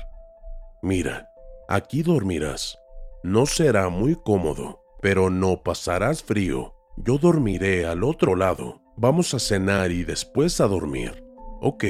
Mira, 0.80 1.28
aquí 1.68 2.04
dormirás. 2.04 2.78
No 3.24 3.46
será 3.46 3.88
muy 3.88 4.14
cómodo, 4.14 4.83
pero 5.04 5.28
no 5.28 5.62
pasarás 5.62 6.22
frío. 6.22 6.72
Yo 6.96 7.18
dormiré 7.18 7.84
al 7.84 8.04
otro 8.04 8.34
lado. 8.34 8.80
Vamos 8.96 9.34
a 9.34 9.38
cenar 9.38 9.92
y 9.92 10.02
después 10.02 10.62
a 10.62 10.66
dormir. 10.66 11.22
Ok. 11.60 11.84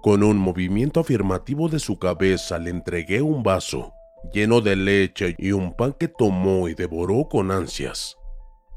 Con 0.00 0.22
un 0.22 0.36
movimiento 0.36 1.00
afirmativo 1.00 1.68
de 1.68 1.80
su 1.80 1.98
cabeza 1.98 2.60
le 2.60 2.70
entregué 2.70 3.20
un 3.20 3.42
vaso 3.42 3.92
lleno 4.32 4.60
de 4.60 4.76
leche 4.76 5.34
y 5.36 5.50
un 5.50 5.74
pan 5.74 5.92
que 5.98 6.06
tomó 6.06 6.68
y 6.68 6.74
devoró 6.74 7.26
con 7.28 7.50
ansias. 7.50 8.16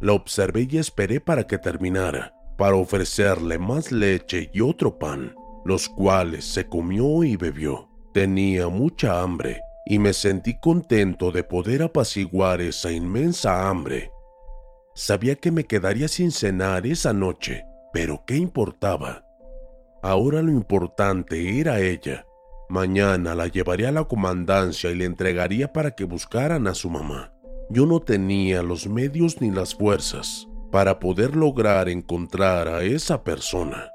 La 0.01 0.13
observé 0.13 0.67
y 0.67 0.79
esperé 0.79 1.21
para 1.21 1.45
que 1.45 1.59
terminara, 1.59 2.33
para 2.57 2.75
ofrecerle 2.75 3.59
más 3.59 3.91
leche 3.91 4.49
y 4.51 4.61
otro 4.61 4.97
pan, 4.97 5.35
los 5.63 5.89
cuales 5.89 6.43
se 6.43 6.65
comió 6.65 7.23
y 7.23 7.35
bebió. 7.35 7.87
Tenía 8.13 8.67
mucha 8.67 9.21
hambre 9.21 9.61
y 9.85 9.99
me 9.99 10.13
sentí 10.13 10.59
contento 10.59 11.31
de 11.31 11.43
poder 11.43 11.83
apaciguar 11.83 12.61
esa 12.61 12.91
inmensa 12.91 13.69
hambre. 13.69 14.11
Sabía 14.95 15.35
que 15.35 15.51
me 15.51 15.65
quedaría 15.65 16.07
sin 16.07 16.31
cenar 16.31 16.87
esa 16.87 17.13
noche, 17.13 17.65
pero 17.93 18.23
¿qué 18.25 18.37
importaba? 18.37 19.25
Ahora 20.01 20.41
lo 20.41 20.51
importante 20.51 21.59
era 21.59 21.79
ella. 21.79 22.25
Mañana 22.69 23.35
la 23.35 23.47
llevaría 23.47 23.89
a 23.89 23.91
la 23.91 24.05
comandancia 24.05 24.89
y 24.89 24.95
le 24.95 25.05
entregaría 25.05 25.71
para 25.71 25.91
que 25.91 26.03
buscaran 26.03 26.67
a 26.67 26.73
su 26.73 26.89
mamá. 26.89 27.31
Yo 27.69 27.85
no 27.85 27.99
tenía 27.99 28.63
los 28.63 28.87
medios 28.87 29.41
ni 29.41 29.51
las 29.51 29.75
fuerzas 29.75 30.47
para 30.71 30.99
poder 30.99 31.35
lograr 31.35 31.89
encontrar 31.89 32.67
a 32.67 32.83
esa 32.83 33.23
persona. 33.23 33.91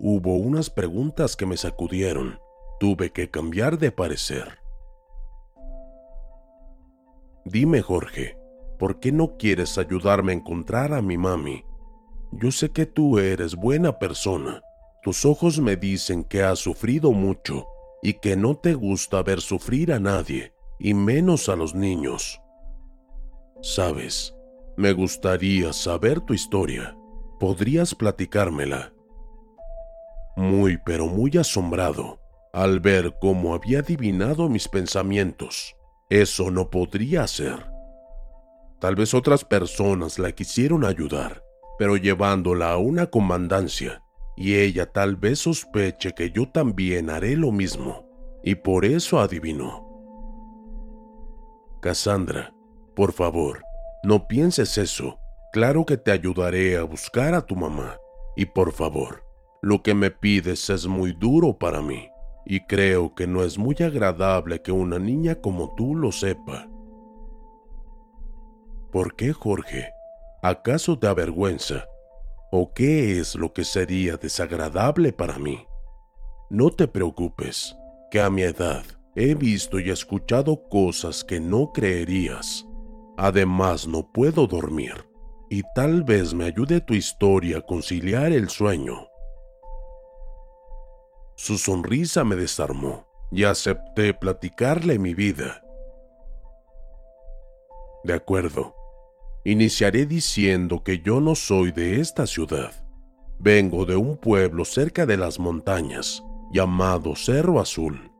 Hubo 0.00 0.36
unas 0.36 0.70
preguntas 0.70 1.34
que 1.34 1.46
me 1.46 1.56
sacudieron. 1.56 2.38
Tuve 2.80 3.10
que 3.10 3.30
cambiar 3.30 3.78
de 3.78 3.92
parecer. 3.92 4.58
Dime, 7.44 7.82
Jorge, 7.82 8.38
¿por 8.78 9.00
qué 9.00 9.12
no 9.12 9.36
quieres 9.36 9.78
ayudarme 9.78 10.32
a 10.32 10.36
encontrar 10.36 10.92
a 10.92 11.02
mi 11.02 11.16
mami 11.16 11.64
yo 12.32 12.50
sé 12.50 12.70
que 12.70 12.86
tú 12.86 13.18
eres 13.18 13.54
buena 13.54 13.98
persona. 13.98 14.62
Tus 15.02 15.24
ojos 15.24 15.60
me 15.60 15.76
dicen 15.76 16.24
que 16.24 16.42
has 16.42 16.58
sufrido 16.58 17.12
mucho 17.12 17.66
y 18.02 18.14
que 18.14 18.36
no 18.36 18.56
te 18.56 18.74
gusta 18.74 19.22
ver 19.22 19.40
sufrir 19.40 19.92
a 19.92 19.98
nadie, 19.98 20.52
y 20.78 20.94
menos 20.94 21.48
a 21.48 21.56
los 21.56 21.74
niños. 21.74 22.40
Sabes, 23.62 24.34
me 24.76 24.92
gustaría 24.92 25.72
saber 25.72 26.20
tu 26.20 26.34
historia. 26.34 26.96
¿Podrías 27.40 27.94
platicármela? 27.94 28.92
Muy, 30.36 30.78
pero 30.84 31.06
muy 31.06 31.36
asombrado 31.38 32.20
al 32.58 32.80
ver 32.80 33.14
cómo 33.20 33.54
había 33.54 33.78
adivinado 33.78 34.48
mis 34.48 34.66
pensamientos. 34.66 35.76
Eso 36.10 36.50
no 36.50 36.70
podría 36.70 37.24
ser. 37.28 37.70
Tal 38.80 38.96
vez 38.96 39.14
otras 39.14 39.44
personas 39.44 40.18
la 40.18 40.32
quisieron 40.32 40.84
ayudar, 40.84 41.44
pero 41.78 41.96
llevándola 41.96 42.72
a 42.72 42.78
una 42.78 43.06
comandancia, 43.06 44.02
y 44.36 44.56
ella 44.56 44.90
tal 44.90 45.14
vez 45.14 45.38
sospeche 45.38 46.14
que 46.14 46.32
yo 46.32 46.50
también 46.50 47.10
haré 47.10 47.36
lo 47.36 47.52
mismo, 47.52 48.04
y 48.42 48.56
por 48.56 48.84
eso 48.84 49.20
adivinó. 49.20 49.86
Cassandra, 51.80 52.52
por 52.96 53.12
favor, 53.12 53.62
no 54.02 54.26
pienses 54.26 54.78
eso. 54.78 55.20
Claro 55.52 55.86
que 55.86 55.96
te 55.96 56.10
ayudaré 56.10 56.76
a 56.76 56.82
buscar 56.82 57.34
a 57.34 57.46
tu 57.46 57.54
mamá. 57.54 57.98
Y 58.36 58.46
por 58.46 58.72
favor, 58.72 59.22
lo 59.62 59.80
que 59.80 59.94
me 59.94 60.10
pides 60.10 60.70
es 60.70 60.88
muy 60.88 61.12
duro 61.12 61.56
para 61.56 61.80
mí, 61.80 62.08
y 62.48 62.60
creo 62.60 63.14
que 63.14 63.26
no 63.26 63.44
es 63.44 63.58
muy 63.58 63.76
agradable 63.78 64.62
que 64.62 64.72
una 64.72 64.98
niña 64.98 65.34
como 65.34 65.74
tú 65.74 65.94
lo 65.94 66.10
sepa. 66.10 66.66
¿Por 68.90 69.14
qué, 69.16 69.34
Jorge? 69.34 69.90
¿Acaso 70.42 70.98
te 70.98 71.06
avergüenza? 71.06 71.84
¿O 72.50 72.72
qué 72.72 73.20
es 73.20 73.34
lo 73.34 73.52
que 73.52 73.64
sería 73.64 74.16
desagradable 74.16 75.12
para 75.12 75.38
mí? 75.38 75.66
No 76.48 76.70
te 76.70 76.88
preocupes, 76.88 77.76
que 78.10 78.22
a 78.22 78.30
mi 78.30 78.42
edad 78.42 78.82
he 79.14 79.34
visto 79.34 79.78
y 79.78 79.90
escuchado 79.90 80.68
cosas 80.70 81.24
que 81.24 81.40
no 81.40 81.70
creerías. 81.72 82.66
Además, 83.18 83.86
no 83.86 84.10
puedo 84.10 84.46
dormir, 84.46 84.94
y 85.50 85.62
tal 85.74 86.02
vez 86.02 86.32
me 86.32 86.46
ayude 86.46 86.80
tu 86.80 86.94
historia 86.94 87.58
a 87.58 87.60
conciliar 87.60 88.32
el 88.32 88.48
sueño. 88.48 89.07
Su 91.38 91.56
sonrisa 91.56 92.22
me 92.22 92.36
desarmó 92.36 93.08
y 93.32 93.44
acepté 93.44 94.12
platicarle 94.12 94.98
mi 94.98 95.14
vida. 95.14 95.62
De 98.04 98.12
acuerdo, 98.12 98.74
Iniciaré 99.48 100.04
diciendo 100.04 100.82
que 100.84 100.98
yo 100.98 101.22
no 101.22 101.34
soy 101.34 101.72
de 101.72 102.00
esta 102.00 102.26
ciudad. 102.26 102.70
Vengo 103.38 103.86
de 103.86 103.96
un 103.96 104.18
pueblo 104.18 104.66
cerca 104.66 105.06
de 105.06 105.16
las 105.16 105.38
montañas, 105.38 106.22
llamado 106.52 107.16
Cerro 107.16 107.58
Azul. 107.58 108.12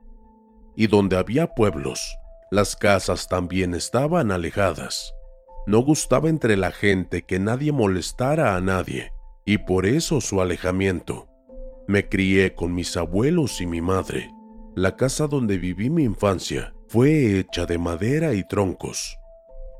Y 0.74 0.86
donde 0.86 1.18
había 1.18 1.48
pueblos, 1.54 2.16
las 2.50 2.76
casas 2.76 3.28
también 3.28 3.74
estaban 3.74 4.32
alejadas. 4.32 5.12
No 5.66 5.80
gustaba 5.80 6.30
entre 6.30 6.56
la 6.56 6.70
gente 6.70 7.20
que 7.26 7.38
nadie 7.38 7.72
molestara 7.72 8.56
a 8.56 8.62
nadie, 8.62 9.12
y 9.44 9.58
por 9.58 9.84
eso 9.84 10.22
su 10.22 10.40
alejamiento. 10.40 11.27
Me 11.88 12.08
crié 12.08 12.54
con 12.54 12.72
mis 12.74 12.96
abuelos 12.96 13.60
y 13.60 13.66
mi 13.66 13.80
madre. 13.80 14.30
La 14.76 14.94
casa 14.94 15.26
donde 15.26 15.58
viví 15.58 15.90
mi 15.90 16.04
infancia 16.04 16.72
fue 16.86 17.40
hecha 17.40 17.66
de 17.66 17.78
madera 17.78 18.34
y 18.34 18.46
troncos. 18.46 19.18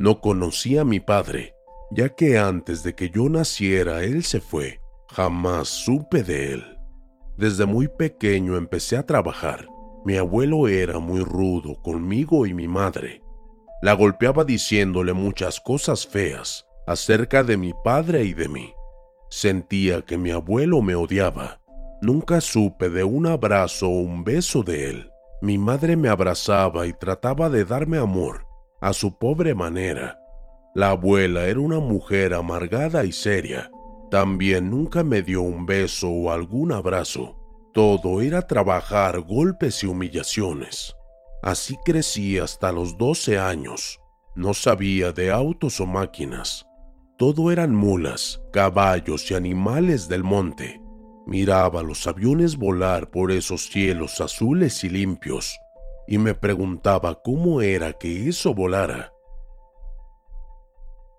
No 0.00 0.20
conocí 0.20 0.76
a 0.78 0.84
mi 0.84 0.98
padre, 0.98 1.54
ya 1.92 2.08
que 2.08 2.38
antes 2.38 2.82
de 2.82 2.94
que 2.94 3.10
yo 3.10 3.28
naciera 3.28 4.02
él 4.02 4.24
se 4.24 4.40
fue 4.40 4.80
Jamás 5.10 5.68
supe 5.68 6.22
de 6.22 6.52
él. 6.52 6.78
Desde 7.36 7.64
muy 7.64 7.88
pequeño 7.88 8.56
empecé 8.56 8.96
a 8.96 9.06
trabajar. 9.06 9.66
Mi 10.04 10.16
abuelo 10.16 10.68
era 10.68 10.98
muy 10.98 11.20
rudo 11.20 11.80
conmigo 11.82 12.46
y 12.46 12.52
mi 12.52 12.68
madre. 12.68 13.22
La 13.80 13.94
golpeaba 13.94 14.44
diciéndole 14.44 15.12
muchas 15.12 15.60
cosas 15.60 16.06
feas 16.06 16.66
acerca 16.86 17.42
de 17.42 17.56
mi 17.56 17.72
padre 17.84 18.24
y 18.24 18.34
de 18.34 18.48
mí. 18.48 18.72
Sentía 19.30 20.02
que 20.02 20.18
mi 20.18 20.30
abuelo 20.30 20.82
me 20.82 20.94
odiaba. 20.94 21.57
Nunca 22.00 22.40
supe 22.40 22.88
de 22.90 23.04
un 23.04 23.26
abrazo 23.26 23.88
o 23.88 24.00
un 24.00 24.24
beso 24.24 24.62
de 24.62 24.90
él. 24.90 25.10
Mi 25.42 25.58
madre 25.58 25.96
me 25.96 26.08
abrazaba 26.08 26.86
y 26.86 26.92
trataba 26.92 27.48
de 27.48 27.64
darme 27.64 27.98
amor, 27.98 28.46
a 28.80 28.92
su 28.92 29.18
pobre 29.18 29.54
manera. 29.54 30.18
La 30.74 30.90
abuela 30.90 31.46
era 31.46 31.60
una 31.60 31.80
mujer 31.80 32.34
amargada 32.34 33.04
y 33.04 33.12
seria, 33.12 33.70
también 34.10 34.70
nunca 34.70 35.02
me 35.02 35.22
dio 35.22 35.42
un 35.42 35.66
beso 35.66 36.08
o 36.08 36.30
algún 36.30 36.72
abrazo. 36.72 37.36
Todo 37.74 38.22
era 38.22 38.42
trabajar, 38.42 39.20
golpes 39.20 39.82
y 39.82 39.86
humillaciones. 39.86 40.94
Así 41.42 41.76
crecí 41.84 42.38
hasta 42.38 42.72
los 42.72 42.96
12 42.96 43.38
años. 43.38 44.00
No 44.34 44.54
sabía 44.54 45.12
de 45.12 45.30
autos 45.30 45.80
o 45.80 45.86
máquinas. 45.86 46.64
Todo 47.18 47.50
eran 47.50 47.74
mulas, 47.74 48.40
caballos 48.52 49.30
y 49.30 49.34
animales 49.34 50.08
del 50.08 50.24
monte. 50.24 50.80
Miraba 51.28 51.82
los 51.82 52.06
aviones 52.06 52.56
volar 52.56 53.10
por 53.10 53.32
esos 53.32 53.68
cielos 53.68 54.18
azules 54.22 54.82
y 54.82 54.88
limpios 54.88 55.60
y 56.06 56.16
me 56.16 56.34
preguntaba 56.34 57.20
cómo 57.22 57.60
era 57.60 57.92
que 57.92 58.30
eso 58.30 58.54
volara. 58.54 59.12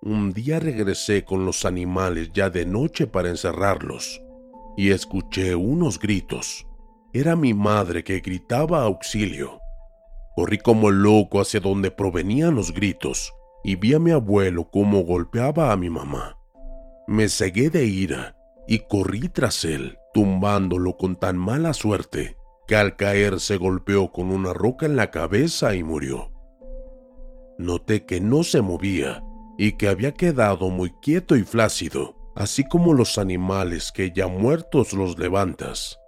Un 0.01 0.33
día 0.33 0.59
regresé 0.59 1.23
con 1.23 1.45
los 1.45 1.63
animales 1.63 2.31
ya 2.33 2.49
de 2.49 2.65
noche 2.65 3.05
para 3.05 3.29
encerrarlos 3.29 4.19
y 4.75 4.89
escuché 4.89 5.53
unos 5.53 5.99
gritos. 5.99 6.65
Era 7.13 7.35
mi 7.35 7.53
madre 7.53 8.03
que 8.03 8.19
gritaba 8.19 8.81
auxilio. 8.81 9.59
Corrí 10.35 10.57
como 10.57 10.89
loco 10.89 11.39
hacia 11.39 11.59
donde 11.59 11.91
provenían 11.91 12.55
los 12.55 12.73
gritos 12.73 13.31
y 13.63 13.75
vi 13.75 13.93
a 13.93 13.99
mi 13.99 14.09
abuelo 14.09 14.71
cómo 14.71 15.01
golpeaba 15.03 15.71
a 15.71 15.77
mi 15.77 15.91
mamá. 15.91 16.35
Me 17.07 17.29
cegué 17.29 17.69
de 17.69 17.85
ira 17.85 18.35
y 18.67 18.79
corrí 18.79 19.29
tras 19.29 19.65
él, 19.65 19.98
tumbándolo 20.13 20.97
con 20.97 21.15
tan 21.15 21.37
mala 21.37 21.73
suerte 21.73 22.37
que 22.67 22.75
al 22.75 22.95
caer 22.95 23.39
se 23.39 23.57
golpeó 23.57 24.11
con 24.11 24.31
una 24.31 24.53
roca 24.53 24.85
en 24.85 24.95
la 24.95 25.11
cabeza 25.11 25.75
y 25.75 25.83
murió. 25.83 26.31
Noté 27.57 28.05
que 28.05 28.21
no 28.21 28.43
se 28.43 28.61
movía 28.61 29.23
y 29.57 29.73
que 29.73 29.87
había 29.87 30.13
quedado 30.13 30.69
muy 30.69 30.91
quieto 31.01 31.35
y 31.35 31.43
flácido, 31.43 32.15
así 32.35 32.63
como 32.67 32.93
los 32.93 33.17
animales 33.17 33.91
que 33.91 34.11
ya 34.11 34.27
muertos 34.27 34.93
los 34.93 35.17
levantas. 35.17 35.99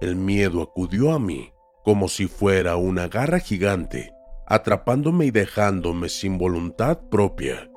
El 0.00 0.16
miedo 0.16 0.62
acudió 0.62 1.12
a 1.12 1.18
mí 1.18 1.52
como 1.84 2.06
si 2.08 2.28
fuera 2.28 2.76
una 2.76 3.08
garra 3.08 3.40
gigante, 3.40 4.14
atrapándome 4.46 5.26
y 5.26 5.30
dejándome 5.32 6.08
sin 6.08 6.38
voluntad 6.38 7.00
propia. 7.10 7.68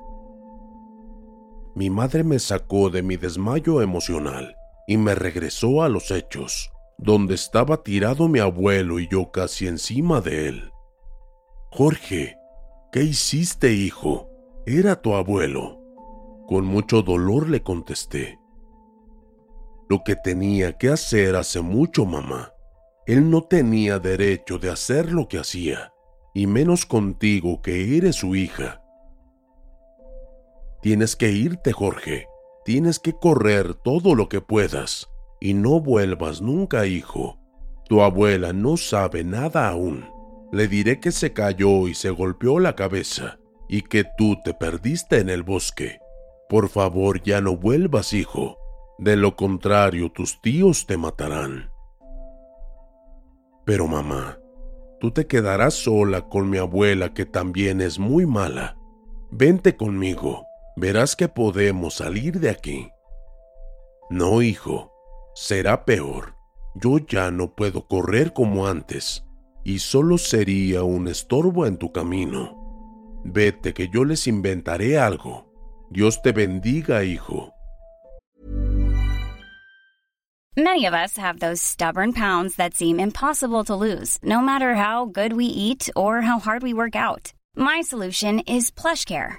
Mi 1.74 1.90
madre 1.90 2.22
me 2.22 2.38
sacó 2.38 2.88
de 2.88 3.02
mi 3.02 3.16
desmayo 3.16 3.82
emocional 3.82 4.55
y 4.86 4.96
me 4.96 5.14
regresó 5.14 5.82
a 5.82 5.88
los 5.88 6.10
hechos, 6.10 6.70
donde 6.98 7.34
estaba 7.34 7.82
tirado 7.82 8.28
mi 8.28 8.38
abuelo 8.38 9.00
y 9.00 9.08
yo 9.08 9.30
casi 9.30 9.66
encima 9.66 10.20
de 10.20 10.48
él. 10.48 10.70
Jorge, 11.70 12.38
¿qué 12.92 13.02
hiciste, 13.02 13.72
hijo? 13.72 14.30
Era 14.64 15.00
tu 15.02 15.14
abuelo. 15.14 15.80
Con 16.46 16.64
mucho 16.64 17.02
dolor 17.02 17.50
le 17.50 17.62
contesté. 17.62 18.38
Lo 19.88 20.02
que 20.04 20.16
tenía 20.16 20.78
que 20.78 20.88
hacer 20.88 21.36
hace 21.36 21.60
mucho, 21.60 22.06
mamá. 22.06 22.52
Él 23.06 23.30
no 23.30 23.42
tenía 23.42 23.98
derecho 23.98 24.58
de 24.58 24.70
hacer 24.70 25.12
lo 25.12 25.28
que 25.28 25.38
hacía, 25.38 25.92
y 26.34 26.46
menos 26.46 26.86
contigo 26.86 27.62
que 27.62 27.96
eres 27.96 28.16
su 28.16 28.34
hija. 28.34 28.82
Tienes 30.82 31.14
que 31.14 31.30
irte, 31.30 31.72
Jorge. 31.72 32.26
Tienes 32.66 32.98
que 32.98 33.12
correr 33.12 33.74
todo 33.74 34.16
lo 34.16 34.28
que 34.28 34.40
puedas, 34.40 35.08
y 35.40 35.54
no 35.54 35.78
vuelvas 35.78 36.42
nunca, 36.42 36.84
hijo. 36.84 37.38
Tu 37.88 38.02
abuela 38.02 38.52
no 38.52 38.76
sabe 38.76 39.22
nada 39.22 39.68
aún. 39.68 40.04
Le 40.50 40.66
diré 40.66 40.98
que 40.98 41.12
se 41.12 41.32
cayó 41.32 41.86
y 41.86 41.94
se 41.94 42.10
golpeó 42.10 42.58
la 42.58 42.74
cabeza 42.74 43.38
y 43.68 43.82
que 43.82 44.04
tú 44.18 44.40
te 44.44 44.52
perdiste 44.52 45.20
en 45.20 45.28
el 45.28 45.44
bosque. 45.44 46.00
Por 46.48 46.68
favor, 46.68 47.22
ya 47.22 47.40
no 47.40 47.56
vuelvas, 47.56 48.12
hijo. 48.12 48.58
De 48.98 49.14
lo 49.14 49.36
contrario, 49.36 50.10
tus 50.10 50.40
tíos 50.40 50.86
te 50.86 50.96
matarán. 50.96 51.70
Pero 53.64 53.86
mamá, 53.86 54.40
tú 54.98 55.12
te 55.12 55.28
quedarás 55.28 55.74
sola 55.74 56.28
con 56.28 56.50
mi 56.50 56.58
abuela 56.58 57.14
que 57.14 57.26
también 57.26 57.80
es 57.80 58.00
muy 58.00 58.26
mala. 58.26 58.76
Vente 59.30 59.76
conmigo, 59.76 60.45
verás 60.76 61.16
que 61.16 61.28
podemos 61.28 61.94
salir 61.94 62.38
de 62.38 62.50
aquí. 62.50 62.90
No, 64.10 64.42
hijo, 64.42 64.92
será 65.34 65.84
peor. 65.84 66.34
Yo 66.74 66.98
ya 66.98 67.30
no 67.30 67.54
puedo 67.54 67.88
correr 67.88 68.32
como 68.32 68.66
antes, 68.66 69.24
y 69.64 69.78
solo 69.78 70.18
sería 70.18 70.82
un 70.82 71.08
estorbo 71.08 71.66
en 71.66 71.78
tu 71.78 71.90
camino. 71.90 72.54
Vete 73.24 73.72
que 73.72 73.88
yo 73.88 74.04
les 74.04 74.26
inventaré 74.26 74.98
algo. 74.98 75.46
Dios 75.90 76.20
te 76.22 76.32
bendiga, 76.32 77.02
hijo. 77.02 77.52
Many 80.58 80.86
of 80.86 80.94
us 80.94 81.18
have 81.18 81.38
those 81.38 81.60
stubborn 81.60 82.12
pounds 82.12 82.56
that 82.56 82.74
seem 82.74 82.98
impossible 82.98 83.62
to 83.64 83.74
lose, 83.74 84.18
no 84.22 84.40
matter 84.40 84.74
how 84.74 85.04
good 85.04 85.34
we 85.34 85.44
eat 85.44 85.90
or 85.94 86.22
how 86.22 86.38
hard 86.38 86.62
we 86.62 86.72
work 86.72 86.96
out. 86.96 87.32
My 87.54 87.82
solution 87.82 88.40
is 88.40 88.70
PlushCare. 88.70 89.38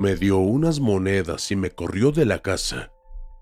Me 0.00 0.14
dio 0.14 0.38
unas 0.38 0.78
monedas 0.78 1.50
y 1.50 1.56
me 1.56 1.72
corrió 1.72 2.12
de 2.12 2.24
la 2.24 2.38
casa. 2.38 2.92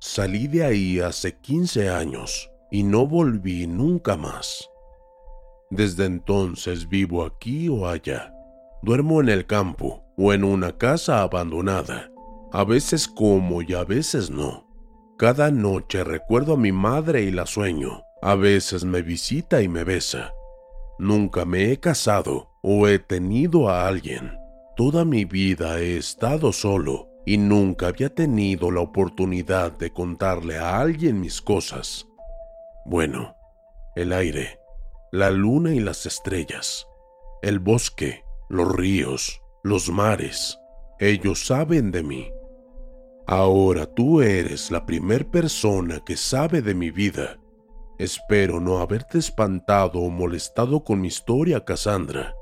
Salí 0.00 0.48
de 0.48 0.64
ahí 0.64 1.00
hace 1.00 1.38
15 1.38 1.90
años 1.90 2.50
y 2.70 2.82
no 2.82 3.06
volví 3.06 3.66
nunca 3.66 4.16
más. 4.16 4.70
Desde 5.68 6.06
entonces 6.06 6.88
vivo 6.88 7.26
aquí 7.26 7.68
o 7.68 7.86
allá. 7.86 8.32
Duermo 8.82 9.20
en 9.20 9.28
el 9.28 9.46
campo 9.46 10.02
o 10.16 10.32
en 10.32 10.44
una 10.44 10.78
casa 10.78 11.20
abandonada. 11.20 12.10
A 12.52 12.64
veces 12.64 13.06
como 13.06 13.60
y 13.60 13.74
a 13.74 13.84
veces 13.84 14.30
no. 14.30 14.66
Cada 15.18 15.50
noche 15.50 16.04
recuerdo 16.04 16.54
a 16.54 16.56
mi 16.56 16.72
madre 16.72 17.22
y 17.22 17.32
la 17.32 17.44
sueño. 17.44 18.02
A 18.22 18.34
veces 18.34 18.84
me 18.84 19.02
visita 19.02 19.60
y 19.60 19.68
me 19.68 19.84
besa. 19.84 20.32
Nunca 20.98 21.44
me 21.44 21.70
he 21.70 21.80
casado 21.80 22.48
o 22.62 22.88
he 22.88 22.98
tenido 22.98 23.68
a 23.68 23.86
alguien. 23.86 24.32
Toda 24.76 25.06
mi 25.06 25.24
vida 25.24 25.80
he 25.80 25.96
estado 25.96 26.52
solo 26.52 27.08
y 27.24 27.38
nunca 27.38 27.86
había 27.88 28.14
tenido 28.14 28.70
la 28.70 28.80
oportunidad 28.80 29.72
de 29.72 29.90
contarle 29.90 30.58
a 30.58 30.78
alguien 30.78 31.18
mis 31.18 31.40
cosas. 31.40 32.06
Bueno, 32.84 33.34
el 33.94 34.12
aire, 34.12 34.60
la 35.12 35.30
luna 35.30 35.74
y 35.74 35.80
las 35.80 36.04
estrellas, 36.04 36.86
el 37.40 37.58
bosque, 37.58 38.22
los 38.50 38.70
ríos, 38.70 39.40
los 39.62 39.88
mares, 39.88 40.58
ellos 41.00 41.46
saben 41.46 41.90
de 41.90 42.02
mí. 42.02 42.30
Ahora 43.26 43.86
tú 43.86 44.20
eres 44.20 44.70
la 44.70 44.84
primer 44.84 45.26
persona 45.30 46.02
que 46.04 46.18
sabe 46.18 46.60
de 46.60 46.74
mi 46.74 46.90
vida. 46.90 47.38
Espero 47.98 48.60
no 48.60 48.80
haberte 48.80 49.16
espantado 49.16 50.00
o 50.00 50.10
molestado 50.10 50.84
con 50.84 51.00
mi 51.00 51.08
historia, 51.08 51.64
Cassandra. 51.64 52.34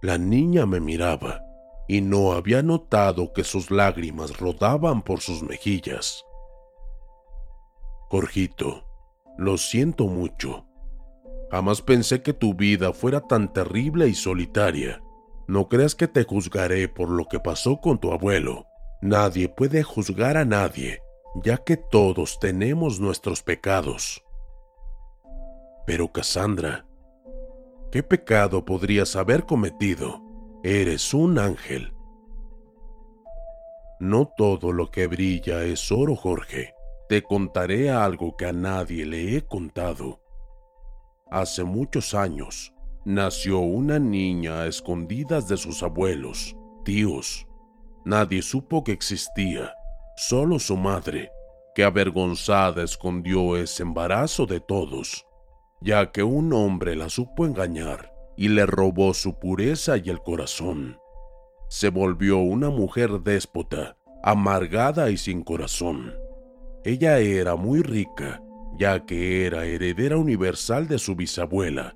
La 0.00 0.16
niña 0.16 0.64
me 0.64 0.80
miraba 0.80 1.42
y 1.88 2.02
no 2.02 2.32
había 2.32 2.62
notado 2.62 3.32
que 3.32 3.42
sus 3.42 3.70
lágrimas 3.70 4.38
rodaban 4.38 5.02
por 5.02 5.20
sus 5.20 5.42
mejillas. 5.42 6.24
Jorgito, 8.08 8.84
lo 9.38 9.58
siento 9.58 10.06
mucho. 10.06 10.66
Jamás 11.50 11.82
pensé 11.82 12.22
que 12.22 12.32
tu 12.32 12.54
vida 12.54 12.92
fuera 12.92 13.20
tan 13.20 13.52
terrible 13.52 14.06
y 14.06 14.14
solitaria. 14.14 15.02
No 15.46 15.68
creas 15.68 15.94
que 15.94 16.06
te 16.06 16.24
juzgaré 16.24 16.88
por 16.88 17.08
lo 17.08 17.26
que 17.26 17.40
pasó 17.40 17.80
con 17.80 17.98
tu 17.98 18.12
abuelo. 18.12 18.66
Nadie 19.00 19.48
puede 19.48 19.82
juzgar 19.82 20.36
a 20.36 20.44
nadie, 20.44 21.00
ya 21.42 21.56
que 21.56 21.76
todos 21.76 22.38
tenemos 22.38 23.00
nuestros 23.00 23.42
pecados. 23.42 24.22
Pero 25.86 26.12
Cassandra, 26.12 26.87
¿qué 27.90 28.02
pecado 28.02 28.64
podrías 28.64 29.16
haber 29.16 29.46
cometido? 29.46 30.22
Eres 30.62 31.14
un 31.14 31.38
ángel. 31.38 31.94
No 34.00 34.32
todo 34.36 34.72
lo 34.72 34.90
que 34.90 35.06
brilla 35.06 35.64
es 35.64 35.90
oro, 35.90 36.14
Jorge. 36.14 36.74
Te 37.08 37.22
contaré 37.22 37.90
algo 37.90 38.36
que 38.36 38.46
a 38.46 38.52
nadie 38.52 39.06
le 39.06 39.36
he 39.36 39.42
contado. 39.42 40.20
Hace 41.30 41.64
muchos 41.64 42.14
años, 42.14 42.74
nació 43.04 43.60
una 43.60 43.98
niña 43.98 44.60
a 44.62 44.66
escondidas 44.66 45.48
de 45.48 45.56
sus 45.56 45.82
abuelos, 45.82 46.56
tíos. 46.84 47.46
Nadie 48.04 48.42
supo 48.42 48.84
que 48.84 48.92
existía, 48.92 49.74
solo 50.16 50.58
su 50.58 50.76
madre, 50.76 51.30
que 51.74 51.84
avergonzada 51.84 52.82
escondió 52.82 53.56
ese 53.56 53.82
embarazo 53.82 54.46
de 54.46 54.60
todos, 54.60 55.27
ya 55.80 56.10
que 56.12 56.22
un 56.22 56.52
hombre 56.52 56.96
la 56.96 57.08
supo 57.08 57.46
engañar 57.46 58.12
y 58.36 58.48
le 58.48 58.66
robó 58.66 59.14
su 59.14 59.38
pureza 59.38 59.96
y 59.96 60.10
el 60.10 60.20
corazón. 60.20 60.98
Se 61.68 61.90
volvió 61.90 62.38
una 62.38 62.70
mujer 62.70 63.20
déspota, 63.20 63.96
amargada 64.22 65.10
y 65.10 65.16
sin 65.16 65.42
corazón. 65.42 66.14
Ella 66.84 67.18
era 67.18 67.56
muy 67.56 67.82
rica, 67.82 68.42
ya 68.78 69.04
que 69.04 69.46
era 69.46 69.66
heredera 69.66 70.16
universal 70.16 70.88
de 70.88 70.98
su 70.98 71.14
bisabuela, 71.16 71.94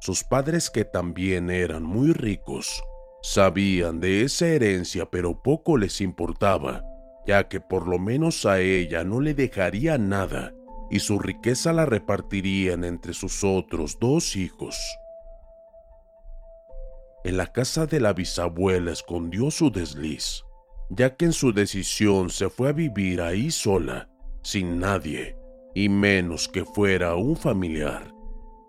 sus 0.00 0.24
padres, 0.24 0.70
que 0.70 0.86
también 0.86 1.50
eran 1.50 1.82
muy 1.82 2.14
ricos, 2.14 2.82
sabían 3.22 4.00
de 4.00 4.22
esa 4.22 4.46
herencia 4.46 5.10
pero 5.10 5.42
poco 5.42 5.76
les 5.76 6.00
importaba, 6.00 6.82
ya 7.26 7.48
que 7.48 7.60
por 7.60 7.86
lo 7.86 7.98
menos 7.98 8.46
a 8.46 8.60
ella 8.60 9.04
no 9.04 9.20
le 9.20 9.34
dejaría 9.34 9.98
nada 9.98 10.54
y 10.90 11.00
su 11.00 11.18
riqueza 11.18 11.72
la 11.72 11.86
repartirían 11.86 12.84
entre 12.84 13.14
sus 13.14 13.44
otros 13.44 13.98
dos 14.00 14.36
hijos. 14.36 14.76
En 17.24 17.36
la 17.36 17.46
casa 17.46 17.86
de 17.86 18.00
la 18.00 18.12
bisabuela 18.12 18.92
escondió 18.92 19.50
su 19.50 19.70
desliz, 19.70 20.42
ya 20.88 21.16
que 21.16 21.26
en 21.26 21.32
su 21.32 21.52
decisión 21.52 22.30
se 22.30 22.48
fue 22.48 22.70
a 22.70 22.72
vivir 22.72 23.20
ahí 23.20 23.50
sola, 23.50 24.08
sin 24.42 24.78
nadie, 24.78 25.36
y 25.74 25.88
menos 25.88 26.48
que 26.48 26.64
fuera 26.64 27.14
un 27.14 27.36
familiar 27.36 28.20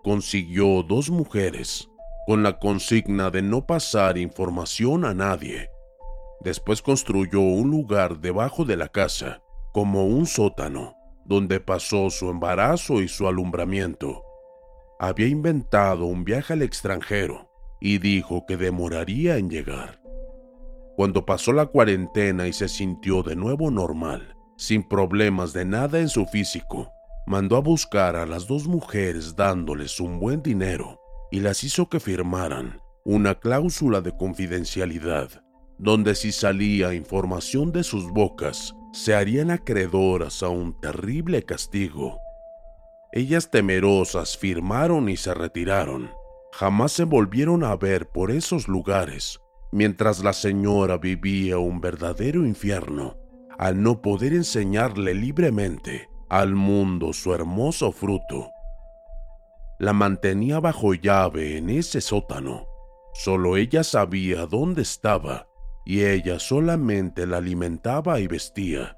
consiguió 0.04 0.84
dos 0.84 1.10
mujeres 1.10 1.88
con 2.26 2.44
la 2.44 2.60
consigna 2.60 3.30
de 3.30 3.42
no 3.42 3.66
pasar 3.66 4.18
información 4.18 5.06
a 5.06 5.14
nadie. 5.14 5.70
Después 6.42 6.82
construyó 6.82 7.42
un 7.42 7.70
lugar 7.70 8.20
debajo 8.20 8.66
de 8.66 8.78
la 8.78 8.88
casa, 8.88 9.42
como 9.74 10.06
un 10.06 10.26
sótano, 10.26 10.96
donde 11.26 11.60
pasó 11.60 12.10
su 12.10 12.30
embarazo 12.30 13.02
y 13.02 13.08
su 13.08 13.28
alumbramiento. 13.28 14.24
Había 15.00 15.28
inventado 15.28 16.06
un 16.06 16.24
viaje 16.24 16.54
al 16.54 16.62
extranjero 16.62 17.50
y 17.80 17.98
dijo 17.98 18.46
que 18.46 18.58
demoraría 18.58 19.38
en 19.38 19.50
llegar. 19.50 20.02
Cuando 20.96 21.26
pasó 21.26 21.54
la 21.54 21.66
cuarentena 21.66 22.48
y 22.48 22.54
se 22.54 22.68
sintió 22.68 23.24
de 23.24 23.36
nuevo 23.36 23.72
normal, 23.72 24.36
sin 24.58 24.88
problemas 24.88 25.54
de 25.54 25.66
nada 25.66 26.00
en 26.00 26.10
su 26.10 26.26
físico, 26.28 26.92
mandó 27.26 27.58
a 27.58 27.62
buscar 27.62 28.16
a 28.16 28.26
las 28.26 28.46
dos 28.46 28.68
mujeres 28.68 29.36
dándoles 29.36 30.00
un 30.00 30.20
buen 30.20 30.44
dinero 30.44 31.00
y 31.32 31.40
las 31.40 31.64
hizo 31.64 31.90
que 31.90 32.00
firmaran 32.00 32.82
una 33.04 33.36
cláusula 33.36 34.02
de 34.02 34.16
confidencialidad, 34.16 35.44
donde 35.80 36.14
si 36.14 36.32
salía 36.32 36.94
información 36.94 37.72
de 37.72 37.84
sus 37.84 38.08
bocas, 38.12 38.76
se 38.92 39.16
harían 39.16 39.52
acreedoras 39.52 40.44
a 40.44 40.50
un 40.50 40.80
terrible 40.80 41.44
castigo. 41.44 42.20
Ellas 43.14 43.50
temerosas 43.50 44.38
firmaron 44.38 45.10
y 45.10 45.18
se 45.18 45.34
retiraron. 45.34 46.12
Jamás 46.54 46.92
se 46.92 47.06
volvieron 47.06 47.64
a 47.64 47.76
ver 47.76 48.10
por 48.10 48.32
esos 48.32 48.68
lugares, 48.68 49.40
mientras 49.72 50.24
la 50.24 50.34
señora 50.34 50.98
vivía 50.98 51.58
un 51.58 51.80
verdadero 51.80 52.46
infierno, 52.46 53.18
al 53.58 53.82
no 53.82 54.02
poder 54.02 54.34
enseñarle 54.34 55.14
libremente 55.14 56.10
al 56.30 56.56
mundo 56.56 57.14
su 57.14 57.34
hermoso 57.34 57.92
fruto. 57.92 58.52
La 59.80 59.94
mantenía 59.94 60.60
bajo 60.60 60.94
llave 60.94 61.58
en 61.58 61.70
ese 61.70 62.02
sótano. 62.02 62.68
Solo 63.14 63.58
ella 63.58 63.84
sabía 63.84 64.46
dónde 64.46 64.82
estaba 64.84 65.51
y 65.86 66.04
ella 66.04 66.40
solamente 66.40 67.26
la 67.26 67.38
alimentaba 67.38 68.20
y 68.20 68.28
vestía. 68.28 68.98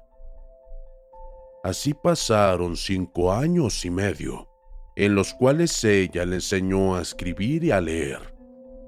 Así 1.62 1.94
pasaron 1.94 2.76
cinco 2.76 3.32
años 3.32 3.84
y 3.84 3.90
medio, 3.90 4.48
en 4.96 5.14
los 5.14 5.32
cuales 5.34 5.82
ella 5.84 6.24
le 6.26 6.36
enseñó 6.36 6.96
a 6.96 7.02
escribir 7.02 7.64
y 7.64 7.70
a 7.70 7.80
leer. 7.80 8.34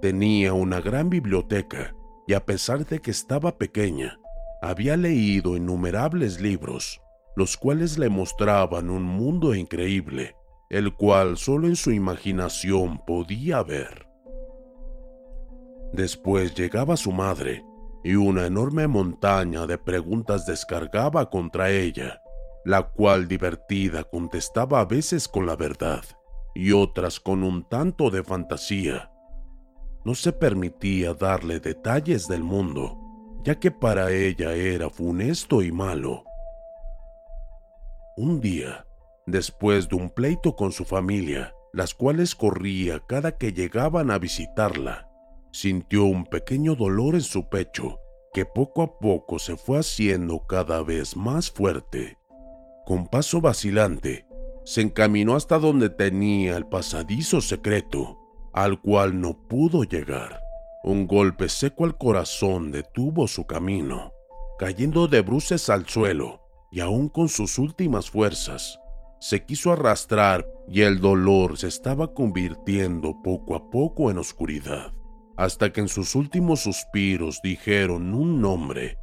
Tenía 0.03 0.53
una 0.53 0.81
gran 0.81 1.09
biblioteca 1.09 1.95
y 2.27 2.35
a 2.35 2.45
pesar 2.45 2.85
de 2.85 3.01
que 3.01 3.11
estaba 3.11 3.57
pequeña, 3.57 4.19
había 4.61 4.97
leído 4.97 5.57
innumerables 5.57 6.41
libros 6.41 7.01
los 7.37 7.59
cuales 7.59 7.99
le 7.99 8.09
mostraban 8.09 8.89
un 8.89 9.03
mundo 9.03 9.55
increíble, 9.55 10.35
el 10.71 10.95
cual 10.95 11.37
solo 11.37 11.69
en 11.69 11.77
su 11.77 11.93
imaginación 11.93 12.99
podía 13.07 13.63
ver. 13.63 14.09
Después 15.93 16.55
llegaba 16.55 16.97
su 16.97 17.13
madre, 17.13 17.63
y 18.07 18.15
una 18.15 18.47
enorme 18.47 18.87
montaña 18.87 19.67
de 19.67 19.79
preguntas 19.79 20.47
descargaba 20.47 21.29
contra 21.29 21.71
ella, 21.71 22.23
la 22.65 22.85
cual 22.85 23.27
divertida 23.27 24.05
contestaba 24.05 24.79
a 24.79 24.85
veces 24.85 25.27
con 25.27 25.45
la 25.45 25.57
verdad 25.57 26.05
y 26.55 26.71
otras 26.71 27.19
con 27.19 27.43
un 27.43 27.69
tanto 27.69 28.11
de 28.11 28.23
fantasía. 28.23 29.11
No 30.05 30.15
se 30.15 30.33
permitía 30.33 31.15
darle 31.15 31.59
detalles 31.59 32.29
del 32.29 32.45
mundo, 32.45 32.97
ya 33.43 33.59
que 33.59 33.73
para 33.73 34.13
ella 34.13 34.55
era 34.55 34.89
funesto 34.89 35.61
y 35.61 35.73
malo. 35.73 36.23
Un 38.17 38.41
día, 38.41 38.87
después 39.27 39.89
de 39.89 39.97
un 39.97 40.11
pleito 40.11 40.55
con 40.55 40.71
su 40.71 40.85
familia, 40.85 41.53
las 41.73 41.93
cuales 41.93 42.37
corría 42.37 43.01
cada 43.01 43.37
que 43.37 43.53
llegaban 43.53 44.13
a 44.13 44.19
visitarla, 44.19 45.06
sintió 45.57 46.05
un 46.05 46.27
pequeño 46.27 46.75
dolor 46.75 47.15
en 47.15 47.23
su 47.23 47.49
pecho 47.49 47.99
que 48.35 48.45
poco 48.45 48.83
a 48.83 48.99
poco 48.99 49.39
se 49.39 49.57
fue 49.57 49.79
haciendo 49.79 50.47
cada 50.47 50.83
vez 50.83 51.17
más 51.17 51.51
fuerte. 51.51 52.19
Con 52.85 53.07
paso 53.07 53.41
vacilante, 53.41 54.27
se 54.67 54.83
encaminó 54.83 55.35
hasta 55.35 55.59
donde 55.59 55.89
tenía 55.89 56.59
el 56.59 56.67
pasadizo 56.67 57.41
secreto, 57.41 58.19
al 58.53 58.83
cual 58.83 59.19
no 59.19 59.49
pudo 59.49 59.85
llegar. 59.85 60.41
Un 60.85 61.07
golpe 61.07 61.49
seco 61.49 61.87
al 61.87 61.97
corazón 61.97 62.71
detuvo 62.71 63.27
su 63.27 63.47
camino, 63.47 64.13
cayendo 64.59 65.09
de 65.09 65.23
bruces 65.23 65.71
al 65.71 65.87
suelo 65.87 66.43
y 66.71 66.81
aún 66.81 67.09
con 67.09 67.31
sus 67.31 67.59
últimas 67.59 68.11
fuerzas, 68.11 68.79
se 69.21 69.47
quiso 69.47 69.73
arrastrar 69.73 70.47
y 70.69 70.83
el 70.83 71.01
dolor 71.01 71.57
se 71.57 71.69
estaba 71.69 72.13
convirtiendo 72.13 73.23
poco 73.23 73.55
a 73.55 73.71
poco 73.71 74.11
en 74.11 74.19
oscuridad, 74.19 74.93
hasta 75.37 75.73
que 75.73 75.81
en 75.81 75.89
sus 75.89 76.15
últimos 76.15 76.61
suspiros 76.61 77.41
dijeron 77.43 78.15
un 78.15 78.41
nombre. 78.41 78.99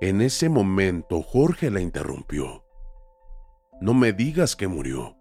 En 0.00 0.20
ese 0.20 0.48
momento 0.48 1.22
Jorge 1.22 1.70
la 1.70 1.80
interrumpió. 1.80 2.64
No 3.80 3.94
me 3.94 4.12
digas 4.12 4.56
que 4.56 4.68
murió. 4.68 5.16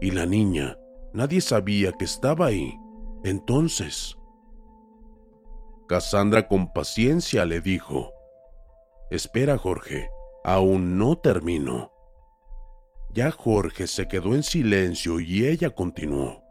Y 0.00 0.10
la 0.10 0.26
niña, 0.26 0.76
nadie 1.12 1.40
sabía 1.40 1.92
que 1.92 2.04
estaba 2.04 2.46
ahí. 2.46 2.74
Entonces... 3.24 4.16
Cassandra 5.88 6.48
con 6.48 6.72
paciencia 6.72 7.46
le 7.46 7.62
dijo, 7.62 8.12
Espera 9.10 9.56
Jorge, 9.56 10.10
aún 10.44 10.98
no 10.98 11.16
termino. 11.16 11.92
Ya 13.14 13.30
Jorge 13.30 13.86
se 13.86 14.06
quedó 14.06 14.34
en 14.34 14.42
silencio 14.42 15.18
y 15.18 15.46
ella 15.46 15.70
continuó. 15.70 16.42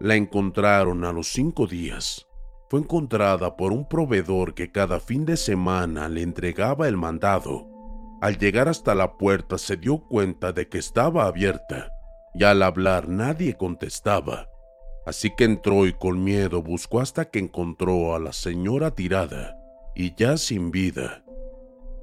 La 0.00 0.14
encontraron 0.14 1.04
a 1.04 1.12
los 1.12 1.28
cinco 1.28 1.66
días. 1.66 2.26
Fue 2.70 2.80
encontrada 2.80 3.56
por 3.56 3.72
un 3.72 3.88
proveedor 3.88 4.54
que 4.54 4.70
cada 4.70 5.00
fin 5.00 5.24
de 5.24 5.36
semana 5.36 6.08
le 6.08 6.22
entregaba 6.22 6.86
el 6.86 6.96
mandado. 6.96 7.66
Al 8.20 8.38
llegar 8.38 8.68
hasta 8.68 8.94
la 8.94 9.16
puerta 9.16 9.58
se 9.58 9.76
dio 9.76 9.98
cuenta 9.98 10.52
de 10.52 10.68
que 10.68 10.78
estaba 10.78 11.26
abierta 11.26 11.90
y 12.34 12.44
al 12.44 12.62
hablar 12.62 13.08
nadie 13.08 13.56
contestaba. 13.56 14.48
Así 15.06 15.34
que 15.34 15.44
entró 15.44 15.86
y 15.86 15.94
con 15.94 16.22
miedo 16.22 16.62
buscó 16.62 17.00
hasta 17.00 17.24
que 17.30 17.38
encontró 17.38 18.14
a 18.14 18.18
la 18.18 18.32
señora 18.32 18.94
tirada 18.94 19.56
y 19.94 20.14
ya 20.14 20.36
sin 20.36 20.70
vida. 20.70 21.24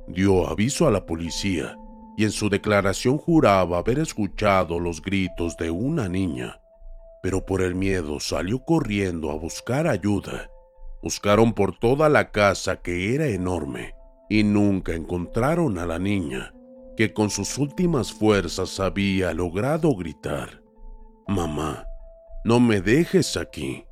Dio 0.08 0.48
aviso 0.48 0.88
a 0.88 0.92
la 0.92 1.06
policía 1.06 1.78
y 2.18 2.24
en 2.24 2.32
su 2.32 2.50
declaración 2.50 3.18
juraba 3.18 3.78
haber 3.78 4.00
escuchado 4.00 4.80
los 4.80 5.02
gritos 5.02 5.56
de 5.58 5.70
una 5.70 6.10
niña, 6.10 6.60
pero 7.26 7.44
por 7.44 7.64
el 7.64 7.74
miedo 7.74 8.20
salió 8.20 8.64
corriendo 8.64 9.32
a 9.32 9.34
buscar 9.34 9.88
ayuda. 9.88 10.52
Buscaron 11.02 11.54
por 11.54 11.76
toda 11.76 12.08
la 12.08 12.30
casa 12.30 12.84
que 12.84 13.16
era 13.16 13.26
enorme 13.26 13.96
y 14.30 14.44
nunca 14.44 14.94
encontraron 14.94 15.80
a 15.80 15.88
la 15.88 15.98
niña, 15.98 16.54
que 16.96 17.16
con 17.16 17.32
sus 17.32 17.58
últimas 17.58 18.14
fuerzas 18.14 18.80
había 18.80 19.34
logrado 19.34 19.96
gritar, 19.96 20.62
Mamá, 21.28 21.88
no 22.44 22.60
me 22.60 22.80
dejes 22.80 23.38
aquí. 23.38 23.86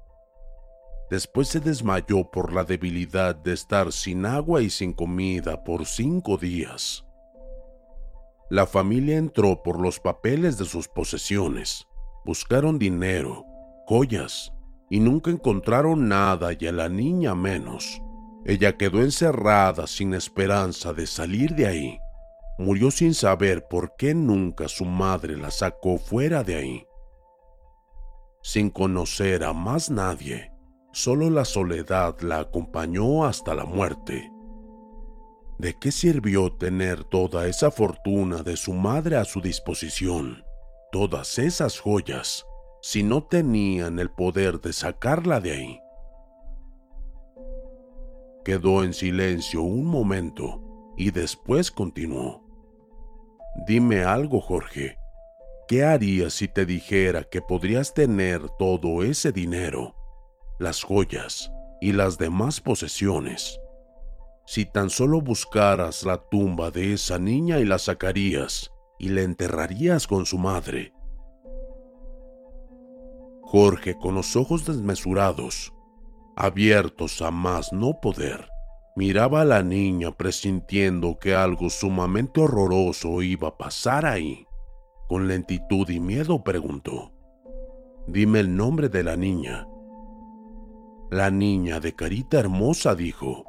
Después 1.10 1.48
se 1.48 1.60
desmayó 1.60 2.30
por 2.30 2.54
la 2.54 2.64
debilidad 2.64 3.34
de 3.34 3.54
estar 3.54 3.92
sin 3.92 4.28
agua 4.28 4.62
y 4.62 4.70
sin 4.70 4.94
comida 4.94 5.64
por 5.64 5.88
cinco 5.88 6.38
días. 6.38 7.04
La 8.52 8.68
familia 8.68 9.18
entró 9.18 9.64
por 9.64 9.82
los 9.82 10.00
papeles 10.00 10.60
de 10.60 10.66
sus 10.66 10.88
posesiones, 10.88 11.88
buscaron 12.26 12.80
dinero, 12.80 13.46
joyas, 13.86 14.54
y 14.90 15.00
nunca 15.00 15.32
encontraron 15.32 16.08
nada 16.08 16.52
y 16.58 16.68
a 16.68 16.72
la 16.72 16.90
niña 16.90 17.36
menos. 17.36 18.02
Ella 18.46 18.78
quedó 18.78 19.02
encerrada 19.02 19.88
sin 19.88 20.14
esperanza 20.14 20.94
de 20.94 21.08
salir 21.08 21.56
de 21.56 21.68
ahí. 21.68 22.00
Murió 22.60 22.92
sin 22.92 23.14
saber 23.14 23.66
por 23.70 23.96
qué 23.98 24.14
nunca 24.14 24.68
su 24.68 24.86
madre 24.86 25.38
la 25.38 25.50
sacó 25.50 25.98
fuera 25.98 26.44
de 26.44 26.56
ahí. 26.56 26.86
Sin 28.44 28.70
conocer 28.70 29.44
a 29.44 29.54
más 29.54 29.90
nadie, 29.90 30.52
solo 30.92 31.30
la 31.30 31.46
soledad 31.46 32.20
la 32.20 32.40
acompañó 32.40 33.26
hasta 33.26 33.56
la 33.56 33.66
muerte. 33.66 34.30
¿De 35.58 35.74
qué 35.80 35.92
sirvió 35.92 36.52
tener 36.52 37.06
toda 37.06 37.48
esa 37.48 37.72
fortuna 37.72 38.44
de 38.44 38.58
su 38.58 38.74
madre 38.74 39.16
a 39.16 39.24
su 39.24 39.40
disposición, 39.40 40.43
todas 40.94 41.40
esas 41.40 41.80
joyas, 41.80 42.46
si 42.80 43.02
no 43.02 43.24
tenían 43.24 43.98
el 43.98 44.12
poder 44.12 44.62
de 44.62 44.72
sacarla 44.74 45.40
de 45.40 45.52
ahí? 45.52 45.80
Quedó 48.46 48.84
en 48.84 48.94
silencio 48.94 49.64
un 49.64 49.86
momento 49.86 50.62
y 50.96 51.10
después 51.10 51.72
continuó. 51.72 52.44
Dime 53.66 54.04
algo, 54.04 54.40
Jorge. 54.40 54.96
¿Qué 55.68 55.84
harías 55.84 56.36
si 56.36 56.48
te 56.48 56.64
dijera 56.64 57.24
que 57.24 57.42
podrías 57.42 57.96
tener 57.96 58.48
todo 58.60 59.02
ese 59.02 59.32
dinero, 59.32 59.96
las 60.60 60.84
joyas 60.84 61.52
y 61.82 61.94
las 61.94 62.20
demás 62.20 62.62
posesiones? 62.62 63.60
Si 64.46 64.66
tan 64.66 64.92
solo 64.92 65.22
buscaras 65.22 66.04
la 66.04 66.18
tumba 66.18 66.70
de 66.70 66.94
esa 66.94 67.18
niña 67.18 67.58
y 67.58 67.66
la 67.66 67.80
sacarías 67.80 68.73
y 69.04 69.10
la 69.10 69.22
enterrarías 69.22 70.08
con 70.08 70.26
su 70.26 70.38
madre. 70.38 70.94
Jorge, 73.42 73.98
con 73.98 74.16
los 74.16 74.38
ojos 74.38 74.66
desmesurados, 74.66 75.74
abiertos 76.38 77.22
a 77.22 77.30
más 77.30 77.74
no 77.74 78.00
poder, 78.00 78.48
miraba 78.96 79.42
a 79.42 79.46
la 79.46 79.62
niña 79.62 80.12
presintiendo 80.12 81.20
que 81.20 81.36
algo 81.36 81.70
sumamente 81.70 82.40
horroroso 82.40 83.22
iba 83.22 83.50
a 83.50 83.58
pasar 83.58 84.06
ahí. 84.06 84.48
Con 85.10 85.28
lentitud 85.28 85.90
y 85.90 86.00
miedo 86.00 86.42
preguntó, 86.42 87.12
Dime 88.08 88.40
el 88.40 88.56
nombre 88.56 88.88
de 88.88 89.04
la 89.04 89.18
niña. 89.18 89.68
La 91.12 91.30
niña 91.30 91.82
de 91.82 91.94
carita 91.94 92.40
hermosa 92.40 92.96
dijo, 92.96 93.44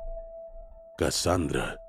Cassandra. 0.99 1.84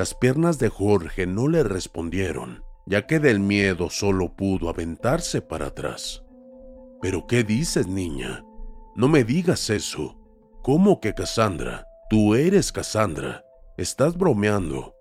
Las 0.00 0.14
piernas 0.14 0.58
de 0.58 0.70
Jorge 0.70 1.26
no 1.26 1.46
le 1.46 1.62
respondieron, 1.62 2.64
ya 2.86 3.06
que 3.06 3.20
del 3.20 3.38
miedo 3.38 3.90
solo 3.90 4.34
pudo 4.34 4.70
aventarse 4.70 5.42
para 5.42 5.66
atrás. 5.66 6.24
¿Pero 7.02 7.26
qué 7.26 7.44
dices, 7.44 7.86
niña? 7.86 8.42
No 8.96 9.08
me 9.08 9.24
digas 9.24 9.68
eso. 9.68 10.16
¿Cómo 10.62 11.00
que 11.00 11.12
Cassandra? 11.12 11.86
Tú 12.08 12.34
eres 12.34 12.72
Cassandra. 12.72 13.44
Estás 13.76 14.16
bromeando. 14.16 14.94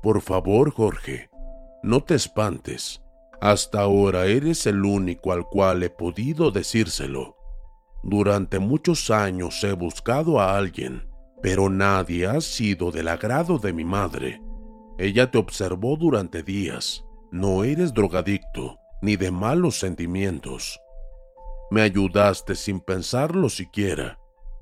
Por 0.00 0.20
favor, 0.20 0.70
Jorge, 0.70 1.30
no 1.82 2.04
te 2.04 2.14
espantes. 2.14 3.02
Hasta 3.40 3.80
ahora 3.80 4.26
eres 4.26 4.66
el 4.66 4.84
único 4.84 5.32
al 5.32 5.48
cual 5.48 5.82
he 5.82 5.90
podido 5.90 6.52
decírselo. 6.52 7.36
Durante 8.04 8.60
muchos 8.60 9.10
años 9.10 9.64
he 9.64 9.72
buscado 9.72 10.38
a 10.38 10.56
alguien, 10.56 11.09
pero 11.42 11.68
nadie 11.68 12.26
ha 12.26 12.40
sido 12.40 12.90
del 12.90 13.08
agrado 13.08 13.58
de 13.58 13.72
mi 13.72 13.84
madre. 13.84 14.42
Ella 14.98 15.30
te 15.30 15.38
observó 15.38 15.96
durante 15.96 16.42
días. 16.42 17.04
No 17.30 17.64
eres 17.64 17.94
drogadicto, 17.94 18.78
ni 19.00 19.16
de 19.16 19.30
malos 19.30 19.78
sentimientos. 19.78 20.80
Me 21.70 21.82
ayudaste 21.82 22.54
sin 22.54 22.80
pensarlo 22.80 23.48
siquiera. 23.48 24.18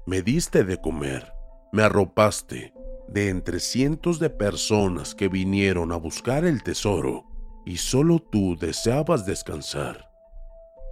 Me 0.07 0.23
diste 0.23 0.65
de 0.65 0.81
comer. 0.81 1.33
Me 1.73 1.83
arropaste 1.83 2.73
de 3.09 3.31
entre 3.31 3.59
cientos 3.59 4.19
de 4.19 4.31
personas 4.31 5.15
que 5.15 5.29
vinieron 5.29 5.93
a 5.93 5.97
buscar 5.97 6.45
el 6.45 6.63
tesoro 6.63 7.25
y 7.65 7.79
solo 7.79 8.19
tú 8.19 8.57
deseabas 8.57 9.27
descansar. 9.27 10.11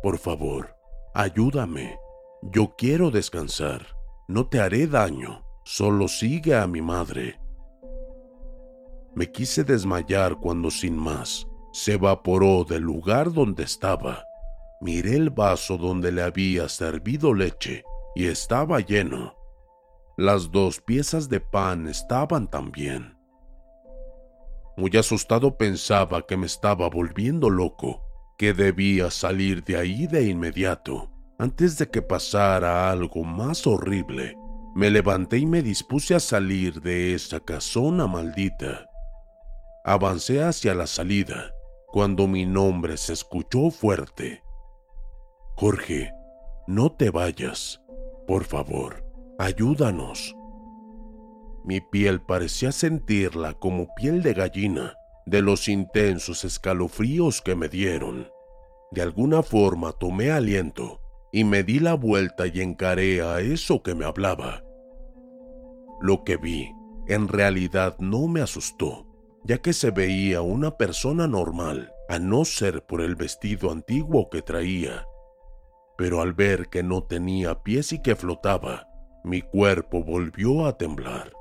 Por 0.03 0.19
favor, 0.19 0.77
ayúdame. 1.15 1.99
Yo 2.43 2.75
quiero 2.77 3.11
descansar. 3.11 3.87
No 4.29 4.47
te 4.49 4.61
haré 4.61 4.87
daño. 4.87 5.46
Solo 5.69 6.07
sigue 6.07 6.55
a 6.55 6.69
mi 6.69 6.81
madre. 6.81 7.41
Me 9.17 9.33
quise 9.33 9.65
desmayar 9.65 10.37
cuando 10.37 10.71
sin 10.71 10.97
más 10.97 11.49
se 11.73 11.95
evaporó 11.95 12.63
del 12.63 12.85
lugar 12.85 13.33
donde 13.33 13.65
estaba. 13.65 14.23
Miré 14.81 15.17
el 15.17 15.31
vaso 15.31 15.77
donde 15.77 16.13
le 16.13 16.23
había 16.23 16.69
servido 16.69 17.35
leche 17.35 17.83
y 18.15 18.27
estaba 18.27 18.79
lleno. 18.79 19.35
Las 20.17 20.53
dos 20.53 20.81
piezas 20.81 21.29
de 21.29 21.41
pan 21.41 21.89
estaban 21.89 22.49
también. 22.49 23.19
Muy 24.77 24.97
asustado 24.97 25.59
pensaba 25.59 26.25
que 26.29 26.37
me 26.37 26.47
estaba 26.47 26.89
volviendo 26.89 27.51
loco, 27.51 28.03
que 28.39 28.55
debía 28.55 29.11
salir 29.11 29.65
de 29.65 29.79
ahí 29.79 30.07
de 30.07 30.29
inmediato 30.29 31.11
antes 31.39 31.77
de 31.77 31.91
que 31.91 32.03
pasara 32.03 32.89
algo 32.89 33.25
más 33.25 33.67
horrible, 33.67 34.39
me 34.77 34.91
levanté 34.91 35.39
y 35.39 35.47
me 35.47 35.63
dispuse 35.63 36.15
a 36.15 36.21
salir 36.21 36.83
de 36.83 37.15
esa 37.15 37.41
casona 37.41 38.07
maldita. 38.07 38.91
Avancé 39.83 40.43
hacia 40.43 40.75
la 40.75 40.87
salida 40.87 41.51
cuando 41.87 42.27
mi 42.27 42.45
nombre 42.45 42.99
se 42.99 43.15
escuchó 43.15 43.71
fuerte. 43.71 44.43
Jorge, 45.57 46.11
no 46.67 46.93
te 46.93 47.09
vayas. 47.09 47.81
Por 48.27 48.45
favor, 48.45 49.03
ayúdanos. 49.39 50.37
Mi 51.65 51.81
piel 51.81 52.21
parecía 52.21 52.71
sentirla 52.71 53.55
como 53.55 53.89
piel 53.95 54.23
de 54.23 54.35
gallina 54.35 54.93
de 55.25 55.41
los 55.41 55.69
intensos 55.69 56.45
escalofríos 56.45 57.41
que 57.41 57.55
me 57.55 57.71
dieron. 57.71 58.29
De 58.91 59.01
alguna 59.01 59.43
forma 59.43 59.93
tomé 59.93 60.33
aliento 60.33 61.01
y 61.33 61.45
me 61.45 61.63
di 61.63 61.79
la 61.79 61.95
vuelta 61.95 62.47
y 62.47 62.61
encaré 62.61 63.23
a 63.23 63.41
eso 63.41 63.83
que 63.83 63.95
me 63.95 64.05
hablaba. 64.05 64.66
Lo 66.01 66.25
que 66.25 66.37
vi 66.37 66.73
en 67.07 67.29
realidad 67.29 67.97
no 67.99 68.27
me 68.27 68.41
asustó, 68.41 69.07
ya 69.45 69.59
que 69.59 69.73
se 69.73 69.91
veía 69.91 70.43
una 70.43 70.77
persona 70.77 71.29
normal, 71.29 71.93
a 72.09 72.19
no 72.19 72.45
ser 72.45 72.85
por 72.85 73.01
el 73.01 73.15
vestido 73.15 73.71
antiguo 73.71 74.29
que 74.29 74.43
traía. 74.43 75.07
Pero 75.97 76.21
al 76.21 76.33
ver 76.33 76.69
que 76.69 76.83
no 76.83 77.05
tenía 77.05 77.63
pies 77.63 77.93
y 77.93 78.03
que 78.03 78.17
flotaba, 78.17 78.89
mi 79.25 79.43
cuerpo 79.43 80.03
volvió 80.03 80.67
a 80.67 80.77
temblar. 80.77 81.33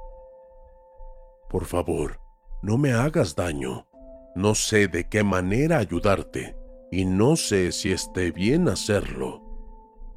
Por 1.50 1.66
favor, 1.66 2.20
no 2.62 2.78
me 2.78 2.94
hagas 2.94 3.36
daño. 3.36 3.88
No 4.36 4.56
sé 4.56 4.88
de 4.88 5.08
qué 5.08 5.24
manera 5.24 5.78
ayudarte 5.78 6.58
y 6.92 7.06
no 7.06 7.36
sé 7.36 7.72
si 7.72 7.92
esté 7.92 8.32
bien 8.32 8.68
hacerlo. 8.68 9.42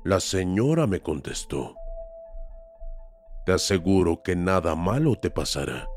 La 0.05 0.21
señora 0.21 0.87
me 0.87 1.01
contestó. 1.01 1.78
Te 3.49 3.55
aseguro 3.55 4.21
que 4.23 4.37
nada 4.37 4.75
malo 4.75 5.17
te 5.17 5.31
pasará. 5.31 5.89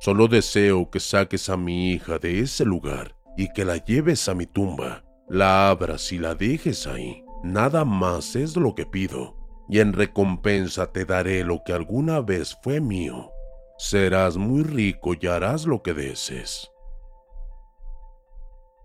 Solo 0.00 0.28
deseo 0.28 0.90
que 0.90 1.00
saques 1.00 1.48
a 1.48 1.56
mi 1.56 1.92
hija 1.92 2.18
de 2.18 2.40
ese 2.40 2.66
lugar 2.66 3.16
y 3.38 3.50
que 3.54 3.64
la 3.64 3.78
lleves 3.78 4.28
a 4.28 4.34
mi 4.34 4.44
tumba, 4.44 5.02
la 5.26 5.70
abras 5.70 6.12
y 6.12 6.18
la 6.18 6.34
dejes 6.34 6.86
ahí. 6.86 7.24
Nada 7.42 7.86
más 7.86 8.36
es 8.36 8.54
lo 8.54 8.74
que 8.74 8.84
pido, 8.84 9.34
y 9.66 9.80
en 9.80 9.94
recompensa 9.94 10.92
te 10.92 11.06
daré 11.06 11.42
lo 11.42 11.62
que 11.64 11.72
alguna 11.72 12.20
vez 12.20 12.54
fue 12.62 12.82
mío. 12.82 13.30
Serás 13.78 14.36
muy 14.36 14.62
rico 14.62 15.14
y 15.18 15.26
harás 15.26 15.64
lo 15.64 15.82
que 15.82 15.94
desees. 15.94 16.70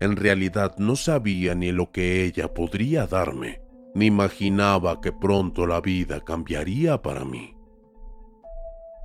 En 0.00 0.16
realidad 0.16 0.74
no 0.78 0.96
sabía 0.96 1.54
ni 1.54 1.70
lo 1.70 1.92
que 1.92 2.24
ella 2.24 2.54
podría 2.54 3.06
darme, 3.06 3.60
ni 3.94 4.06
imaginaba 4.06 5.02
que 5.02 5.12
pronto 5.12 5.66
la 5.66 5.82
vida 5.82 6.24
cambiaría 6.24 7.02
para 7.02 7.22
mí. 7.26 7.55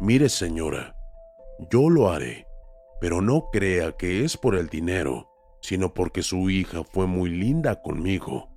Mire 0.02 0.30
señora, 0.30 0.96
yo 1.70 1.88
lo 1.88 2.10
haré, 2.10 2.48
pero 3.00 3.22
no 3.22 3.50
crea 3.52 3.92
que 3.92 4.26
es 4.26 4.36
por 4.36 4.56
el 4.56 4.68
dinero, 4.68 5.30
sino 5.62 5.94
porque 5.94 6.24
su 6.24 6.50
hija 6.50 6.84
fue 6.84 7.06
muy 7.06 7.30
linda 7.30 7.84
conmigo. 7.84 8.50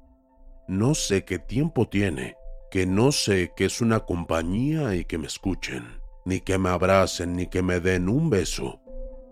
No 0.68 0.94
sé 0.94 1.26
qué 1.26 1.38
tiempo 1.38 1.86
tiene, 1.86 2.38
que 2.70 2.86
no 2.86 3.12
sé 3.12 3.52
que 3.54 3.66
es 3.66 3.82
una 3.82 4.00
compañía 4.00 4.94
y 4.94 5.04
que 5.04 5.18
me 5.18 5.26
escuchen, 5.26 6.00
ni 6.24 6.40
que 6.40 6.56
me 6.56 6.70
abracen, 6.70 7.36
ni 7.36 7.46
que 7.48 7.60
me 7.60 7.78
den 7.78 8.08
un 8.08 8.30
beso. 8.30 8.80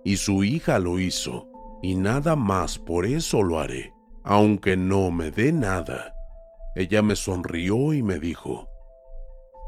Y 0.04 0.18
su 0.18 0.44
hija 0.44 0.78
lo 0.78 0.98
hizo, 0.98 1.48
y 1.80 1.94
nada 1.94 2.36
más 2.36 2.78
por 2.78 3.06
eso 3.06 3.42
lo 3.42 3.58
haré, 3.58 3.94
aunque 4.22 4.76
no 4.76 5.10
me 5.10 5.30
dé 5.30 5.50
nada. 5.50 6.14
Ella 6.74 7.00
me 7.00 7.16
sonrió 7.16 7.94
y 7.94 8.02
me 8.02 8.18
dijo, 8.18 8.68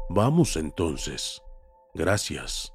Vamos 0.09 0.57
entonces. 0.57 1.41
Gracias. 1.95 2.73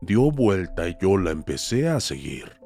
Dio 0.00 0.30
vuelta 0.30 0.88
y 0.88 0.96
yo 1.00 1.18
la 1.18 1.32
empecé 1.32 1.88
a 1.88 1.98
seguir. 1.98 2.56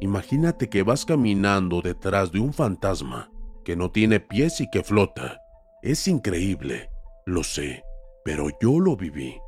Imagínate 0.00 0.68
que 0.68 0.82
vas 0.82 1.06
caminando 1.06 1.80
detrás 1.80 2.30
de 2.30 2.40
un 2.40 2.52
fantasma 2.52 3.32
que 3.64 3.76
no 3.76 3.90
tiene 3.90 4.20
pies 4.20 4.60
y 4.60 4.68
que 4.68 4.84
flota. 4.84 5.40
Es 5.82 6.06
increíble, 6.06 6.90
lo 7.24 7.42
sé, 7.42 7.82
pero 8.24 8.48
yo 8.60 8.78
lo 8.78 8.94
viví. 8.94 9.40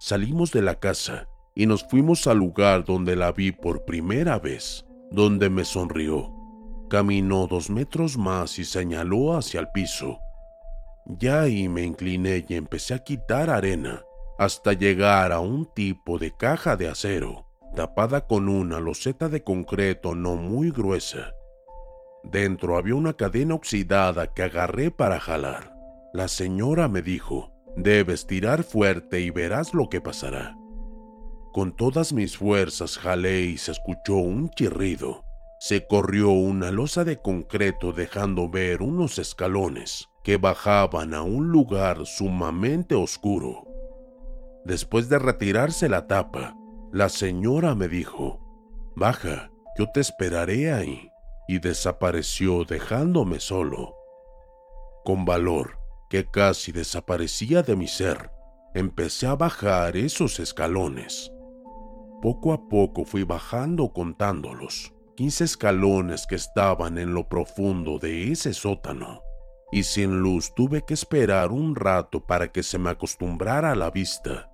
Salimos 0.00 0.50
de 0.50 0.62
la 0.62 0.76
casa 0.76 1.28
y 1.54 1.66
nos 1.66 1.84
fuimos 1.84 2.26
al 2.26 2.38
lugar 2.38 2.84
donde 2.84 3.16
la 3.16 3.32
vi 3.32 3.52
por 3.52 3.84
primera 3.84 4.38
vez, 4.38 4.86
donde 5.10 5.50
me 5.50 5.64
sonrió. 5.64 6.32
Caminó 6.88 7.46
dos 7.46 7.68
metros 7.68 8.16
más 8.16 8.58
y 8.58 8.64
señaló 8.64 9.36
hacia 9.36 9.60
el 9.60 9.68
piso. 9.74 10.18
Ya 11.08 11.40
ahí 11.40 11.70
me 11.70 11.84
incliné 11.84 12.44
y 12.46 12.54
empecé 12.54 12.92
a 12.92 12.98
quitar 12.98 13.48
arena 13.48 14.02
hasta 14.38 14.74
llegar 14.74 15.32
a 15.32 15.40
un 15.40 15.64
tipo 15.64 16.18
de 16.18 16.36
caja 16.36 16.76
de 16.76 16.88
acero, 16.88 17.46
tapada 17.74 18.26
con 18.26 18.48
una 18.48 18.78
loseta 18.78 19.28
de 19.28 19.42
concreto 19.42 20.14
no 20.14 20.36
muy 20.36 20.70
gruesa. 20.70 21.32
Dentro 22.22 22.76
había 22.76 22.94
una 22.94 23.14
cadena 23.14 23.54
oxidada 23.54 24.32
que 24.34 24.42
agarré 24.42 24.90
para 24.90 25.18
jalar. 25.18 25.74
La 26.12 26.28
señora 26.28 26.88
me 26.88 27.00
dijo, 27.00 27.52
debes 27.74 28.26
tirar 28.26 28.62
fuerte 28.62 29.20
y 29.22 29.30
verás 29.30 29.72
lo 29.72 29.88
que 29.88 30.00
pasará. 30.00 30.56
Con 31.52 31.74
todas 31.74 32.12
mis 32.12 32.36
fuerzas 32.36 32.98
jalé 32.98 33.40
y 33.42 33.56
se 33.56 33.72
escuchó 33.72 34.16
un 34.16 34.50
chirrido. 34.50 35.24
Se 35.58 35.86
corrió 35.86 36.30
una 36.30 36.70
losa 36.70 37.02
de 37.02 37.16
concreto 37.16 37.92
dejando 37.92 38.48
ver 38.48 38.82
unos 38.82 39.18
escalones 39.18 40.07
que 40.22 40.36
bajaban 40.36 41.14
a 41.14 41.22
un 41.22 41.48
lugar 41.48 42.04
sumamente 42.06 42.94
oscuro. 42.94 43.66
Después 44.64 45.08
de 45.08 45.18
retirarse 45.18 45.88
la 45.88 46.06
tapa, 46.06 46.56
la 46.92 47.08
señora 47.08 47.74
me 47.74 47.88
dijo, 47.88 48.40
Baja, 48.96 49.50
yo 49.78 49.86
te 49.92 50.00
esperaré 50.00 50.72
ahí, 50.72 51.10
y 51.46 51.60
desapareció 51.60 52.64
dejándome 52.64 53.40
solo. 53.40 53.94
Con 55.04 55.24
valor, 55.24 55.78
que 56.10 56.26
casi 56.26 56.72
desaparecía 56.72 57.62
de 57.62 57.76
mi 57.76 57.86
ser, 57.86 58.30
empecé 58.74 59.26
a 59.26 59.36
bajar 59.36 59.96
esos 59.96 60.40
escalones. 60.40 61.32
Poco 62.20 62.52
a 62.52 62.68
poco 62.68 63.04
fui 63.04 63.22
bajando 63.22 63.92
contándolos, 63.92 64.92
quince 65.16 65.44
escalones 65.44 66.26
que 66.26 66.34
estaban 66.34 66.98
en 66.98 67.14
lo 67.14 67.28
profundo 67.28 67.98
de 67.98 68.32
ese 68.32 68.52
sótano 68.52 69.22
y 69.70 69.82
sin 69.82 70.20
luz 70.20 70.54
tuve 70.54 70.82
que 70.84 70.94
esperar 70.94 71.52
un 71.52 71.74
rato 71.74 72.20
para 72.20 72.50
que 72.52 72.62
se 72.62 72.78
me 72.78 72.90
acostumbrara 72.90 73.72
a 73.72 73.76
la 73.76 73.90
vista. 73.90 74.50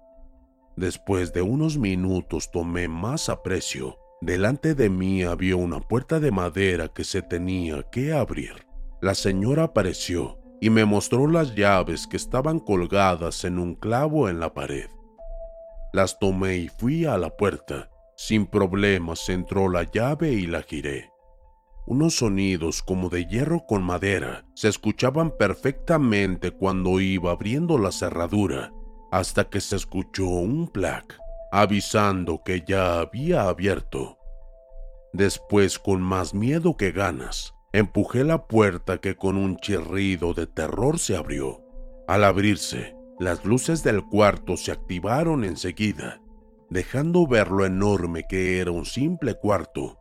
Después 0.77 1.33
de 1.33 1.43
unos 1.43 1.79
minutos 1.79 2.51
tomé 2.51 2.89
más 2.89 3.29
aprecio. 3.29 3.99
Delante 4.21 4.75
de 4.75 4.91
mí 4.91 5.23
había 5.23 5.57
una 5.57 5.81
puerta 5.81 6.19
de 6.19 6.31
madera 6.31 6.89
que 6.89 7.05
se 7.05 7.23
tenía 7.23 7.83
que 7.91 8.13
abrir. 8.13 8.67
La 9.01 9.15
señora 9.15 9.65
apareció 9.65 10.41
y 10.61 10.71
me 10.71 10.85
mostró 10.85 11.29
las 11.29 11.55
llaves 11.55 12.07
que 12.07 12.17
estaban 12.17 12.59
colgadas 12.59 13.45
en 13.45 13.59
un 13.59 13.75
clavo 13.75 14.29
en 14.29 14.41
la 14.41 14.55
pared. 14.55 14.89
Las 15.93 16.19
tomé 16.19 16.57
y 16.57 16.69
fui 16.69 17.05
a 17.05 17.19
la 17.19 17.31
puerta. 17.37 17.91
Sin 18.17 18.47
problemas 18.47 19.29
entró 19.29 19.69
la 19.69 19.85
llave 19.85 20.33
y 20.33 20.47
la 20.47 20.63
giré. 20.63 21.14
Unos 21.87 22.17
sonidos 22.17 22.83
como 22.83 23.11
de 23.11 23.27
hierro 23.27 23.67
con 23.67 23.83
madera 23.83 24.47
se 24.55 24.69
escuchaban 24.69 25.37
perfectamente 25.37 26.51
cuando 26.51 26.99
iba 26.99 27.33
abriendo 27.33 27.77
la 27.77 27.93
cerradura, 27.93 28.73
hasta 29.11 29.51
que 29.51 29.61
se 29.61 29.77
escuchó 29.77 30.27
un 30.27 30.69
plac 30.69 31.19
avisando 31.53 32.43
que 32.43 32.65
ya 32.67 33.01
había 33.01 33.49
abierto. 33.49 34.19
Después, 35.13 35.79
con 35.79 36.01
más 36.01 36.33
miedo 36.33 36.77
que 36.77 36.91
ganas, 36.91 37.55
empujé 37.73 38.25
la 38.25 38.47
puerta 38.47 38.99
que 38.99 39.15
con 39.15 39.37
un 39.37 39.59
chirrido 39.59 40.33
de 40.33 40.47
terror 40.47 40.99
se 40.99 41.17
abrió. 41.17 41.63
Al 42.09 42.25
abrirse, 42.25 42.97
las 43.21 43.45
luces 43.45 43.85
del 43.85 44.03
cuarto 44.05 44.57
se 44.57 44.73
activaron 44.73 45.45
enseguida, 45.45 46.21
dejando 46.71 47.27
ver 47.27 47.51
lo 47.51 47.67
enorme 47.67 48.25
que 48.29 48.59
era 48.59 48.73
un 48.73 48.87
simple 48.87 49.35
cuarto 49.35 49.99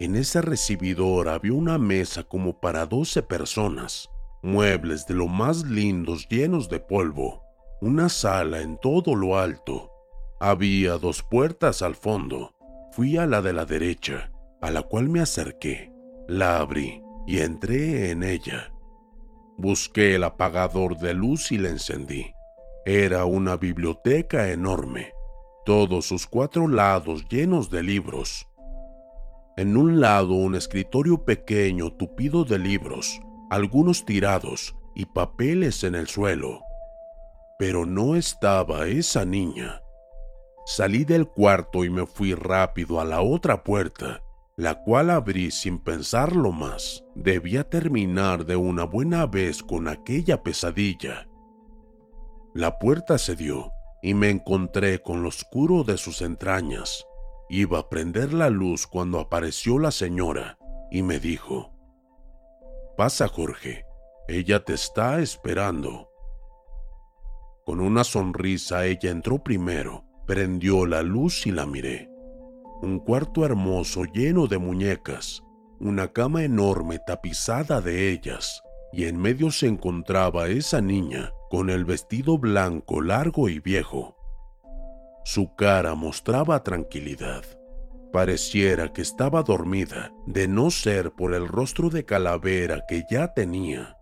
en 0.00 0.16
ese 0.16 0.40
recibidor 0.40 1.28
había 1.28 1.52
una 1.52 1.76
mesa 1.76 2.22
como 2.22 2.58
para 2.58 2.86
12 2.86 3.22
personas, 3.22 4.08
muebles 4.42 5.06
de 5.06 5.12
lo 5.12 5.28
más 5.28 5.64
lindos 5.64 6.26
llenos 6.30 6.70
de 6.70 6.80
polvo, 6.80 7.42
una 7.82 8.08
sala 8.08 8.62
en 8.62 8.78
todo 8.78 9.14
lo 9.14 9.38
alto. 9.38 9.92
Había 10.40 10.96
dos 10.96 11.22
puertas 11.22 11.82
al 11.82 11.94
fondo. 11.94 12.54
Fui 12.92 13.18
a 13.18 13.26
la 13.26 13.42
de 13.42 13.52
la 13.52 13.66
derecha, 13.66 14.32
a 14.62 14.70
la 14.70 14.82
cual 14.82 15.10
me 15.10 15.20
acerqué, 15.20 15.92
la 16.26 16.60
abrí 16.60 17.02
y 17.26 17.40
entré 17.40 18.10
en 18.10 18.22
ella. 18.22 18.72
Busqué 19.58 20.14
el 20.14 20.24
apagador 20.24 20.96
de 20.96 21.12
luz 21.12 21.52
y 21.52 21.58
la 21.58 21.68
encendí. 21.68 22.32
Era 22.86 23.26
una 23.26 23.58
biblioteca 23.58 24.48
enorme, 24.50 25.12
todos 25.66 26.06
sus 26.06 26.26
cuatro 26.26 26.68
lados 26.68 27.28
llenos 27.28 27.68
de 27.68 27.82
libros 27.82 28.49
en 29.56 29.76
un 29.76 30.00
lado 30.00 30.34
un 30.34 30.54
escritorio 30.54 31.24
pequeño 31.24 31.92
tupido 31.92 32.44
de 32.44 32.58
libros, 32.58 33.20
algunos 33.50 34.04
tirados 34.04 34.76
y 34.94 35.06
papeles 35.06 35.84
en 35.84 35.94
el 35.94 36.06
suelo. 36.06 36.60
Pero 37.58 37.84
no 37.84 38.16
estaba 38.16 38.86
esa 38.86 39.24
niña. 39.24 39.82
Salí 40.66 41.04
del 41.04 41.26
cuarto 41.26 41.84
y 41.84 41.90
me 41.90 42.06
fui 42.06 42.34
rápido 42.34 43.00
a 43.00 43.04
la 43.04 43.22
otra 43.22 43.64
puerta, 43.64 44.22
la 44.56 44.82
cual 44.82 45.10
abrí 45.10 45.50
sin 45.50 45.78
pensarlo 45.78 46.52
más. 46.52 47.04
Debía 47.14 47.68
terminar 47.68 48.46
de 48.46 48.56
una 48.56 48.84
buena 48.84 49.26
vez 49.26 49.62
con 49.62 49.88
aquella 49.88 50.42
pesadilla. 50.42 51.28
La 52.54 52.78
puerta 52.78 53.18
se 53.18 53.36
dio 53.36 53.72
y 54.02 54.14
me 54.14 54.30
encontré 54.30 55.02
con 55.02 55.22
lo 55.22 55.28
oscuro 55.28 55.84
de 55.84 55.98
sus 55.98 56.22
entrañas 56.22 57.04
Iba 57.52 57.80
a 57.80 57.88
prender 57.88 58.32
la 58.32 58.48
luz 58.48 58.86
cuando 58.86 59.18
apareció 59.18 59.80
la 59.80 59.90
señora 59.90 60.56
y 60.88 61.02
me 61.02 61.18
dijo, 61.18 61.72
Pasa 62.96 63.26
Jorge, 63.26 63.84
ella 64.28 64.64
te 64.64 64.74
está 64.74 65.18
esperando. 65.18 66.08
Con 67.66 67.80
una 67.80 68.04
sonrisa 68.04 68.86
ella 68.86 69.10
entró 69.10 69.42
primero, 69.42 70.04
prendió 70.28 70.86
la 70.86 71.02
luz 71.02 71.44
y 71.44 71.50
la 71.50 71.66
miré. 71.66 72.08
Un 72.82 73.00
cuarto 73.00 73.44
hermoso 73.44 74.04
lleno 74.04 74.46
de 74.46 74.58
muñecas, 74.58 75.42
una 75.80 76.12
cama 76.12 76.44
enorme 76.44 77.00
tapizada 77.04 77.80
de 77.80 78.12
ellas, 78.12 78.62
y 78.92 79.06
en 79.06 79.16
medio 79.16 79.50
se 79.50 79.66
encontraba 79.66 80.46
esa 80.46 80.80
niña 80.80 81.32
con 81.50 81.68
el 81.68 81.84
vestido 81.84 82.38
blanco 82.38 83.00
largo 83.00 83.48
y 83.48 83.58
viejo. 83.58 84.19
Su 85.32 85.54
cara 85.54 85.94
mostraba 85.94 86.64
tranquilidad. 86.64 87.44
Pareciera 88.12 88.92
que 88.92 89.00
estaba 89.00 89.44
dormida, 89.44 90.12
de 90.26 90.48
no 90.48 90.72
ser 90.72 91.12
por 91.12 91.34
el 91.34 91.46
rostro 91.46 91.88
de 91.88 92.04
calavera 92.04 92.82
que 92.88 93.04
ya 93.08 93.32
tenía. 93.32 93.96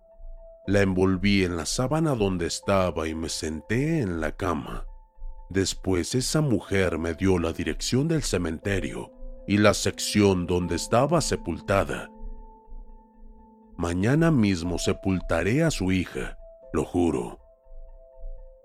La 0.66 0.81
envolví 0.81 1.45
en 1.45 1.59
la 1.59 1.66
sábana 1.66 2.14
donde 2.14 2.47
estaba 2.47 3.09
y 3.09 3.14
me 3.14 3.29
senté 3.29 4.01
en 4.01 4.22
la 4.22 4.33
cama. 4.37 4.87
Después 5.51 6.14
esa 6.14 6.41
mujer 6.41 6.97
me 6.97 7.12
dio 7.12 7.39
la 7.39 7.53
dirección 7.53 8.09
del 8.09 8.22
cementerio 8.22 9.12
y 9.47 9.59
la 9.59 9.74
sección 9.74 10.47
donde 10.47 10.76
estaba 10.76 11.20
sepultada. 11.20 12.09
Mañana 13.76 14.31
mismo 14.31 14.79
sepultaré 14.79 15.62
a 15.62 15.70
su 15.70 15.93
hija, 15.93 16.39
lo 16.72 16.87
juro. 16.87 17.47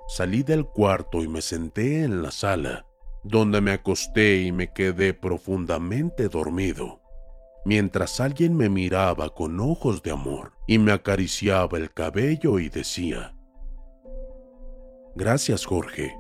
Salí 0.08 0.44
del 0.44 0.66
cuarto 0.66 1.24
y 1.24 1.28
me 1.28 1.42
senté 1.42 2.04
en 2.04 2.22
la 2.22 2.32
sala, 2.32 2.86
donde 3.24 3.62
me 3.62 3.72
acosté 3.72 4.42
y 4.42 4.52
me 4.52 4.74
quedé 4.74 5.14
profundamente 5.14 6.28
dormido, 6.28 7.02
mientras 7.66 8.20
alguien 8.20 8.56
me 8.56 8.70
miraba 8.70 9.30
con 9.30 9.60
ojos 9.60 10.04
de 10.04 10.12
amor 10.12 10.54
y 10.68 10.78
me 10.78 10.92
acariciaba 10.92 11.78
el 11.78 11.94
cabello 11.94 12.60
y 12.60 12.70
decía, 12.70 13.36
Gracias 15.16 15.66
Jorge, 15.66 16.16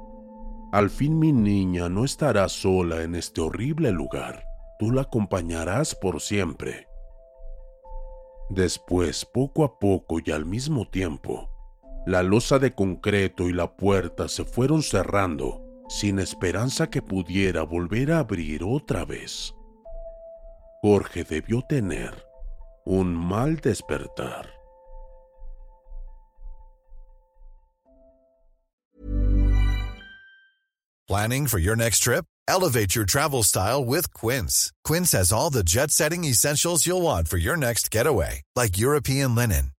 al 0.72 0.90
fin 0.90 1.20
mi 1.20 1.34
niña 1.34 1.90
no 1.90 2.06
estará 2.06 2.48
sola 2.50 3.04
en 3.04 3.16
este 3.16 3.42
horrible 3.42 3.92
lugar. 3.92 4.46
Tú 4.80 4.92
la 4.92 5.04
acompañarás 5.04 5.94
por 5.94 6.20
siempre. 6.20 6.88
Después, 8.50 9.26
poco 9.26 9.64
a 9.64 9.78
poco 9.80 10.18
y 10.24 10.32
al 10.32 10.46
mismo 10.46 10.88
tiempo, 10.88 11.50
la 12.06 12.24
losa 12.24 12.60
de 12.60 12.74
concreto 12.74 13.49
y 13.49 13.54
la 13.54 13.76
puerta 13.76 14.28
se 14.28 14.45
fueron 14.45 14.84
cerrando 14.84 15.62
sin 15.89 16.20
esperanza 16.20 16.89
que 16.89 17.01
pudiera 17.01 17.64
volver 17.64 18.12
a 18.12 18.20
abrir 18.20 18.64
otra 18.64 19.06
vez. 19.06 19.54
Jorge 20.82 21.24
debió 21.24 21.62
tener 21.62 22.26
un 22.86 23.16
mal 23.16 23.58
despertar. 23.58 24.49
Planning 31.08 31.47
for 31.47 31.60
your 31.60 31.76
next 31.76 31.99
trip? 31.99 32.26
Elevate 32.47 32.95
your 32.95 33.06
travel 33.06 33.43
style 33.43 33.84
with 33.86 34.14
Quince. 34.14 34.72
Quince 34.84 35.12
has 35.12 35.32
all 35.32 35.49
the 35.49 35.64
jet 35.64 35.91
setting 35.91 36.24
essentials 36.24 36.88
you'll 36.88 37.01
want 37.01 37.28
for 37.28 37.38
your 37.38 37.58
next 37.58 37.91
getaway, 37.91 38.41
like 38.56 38.78
European 38.78 39.36
linen, 39.36 39.72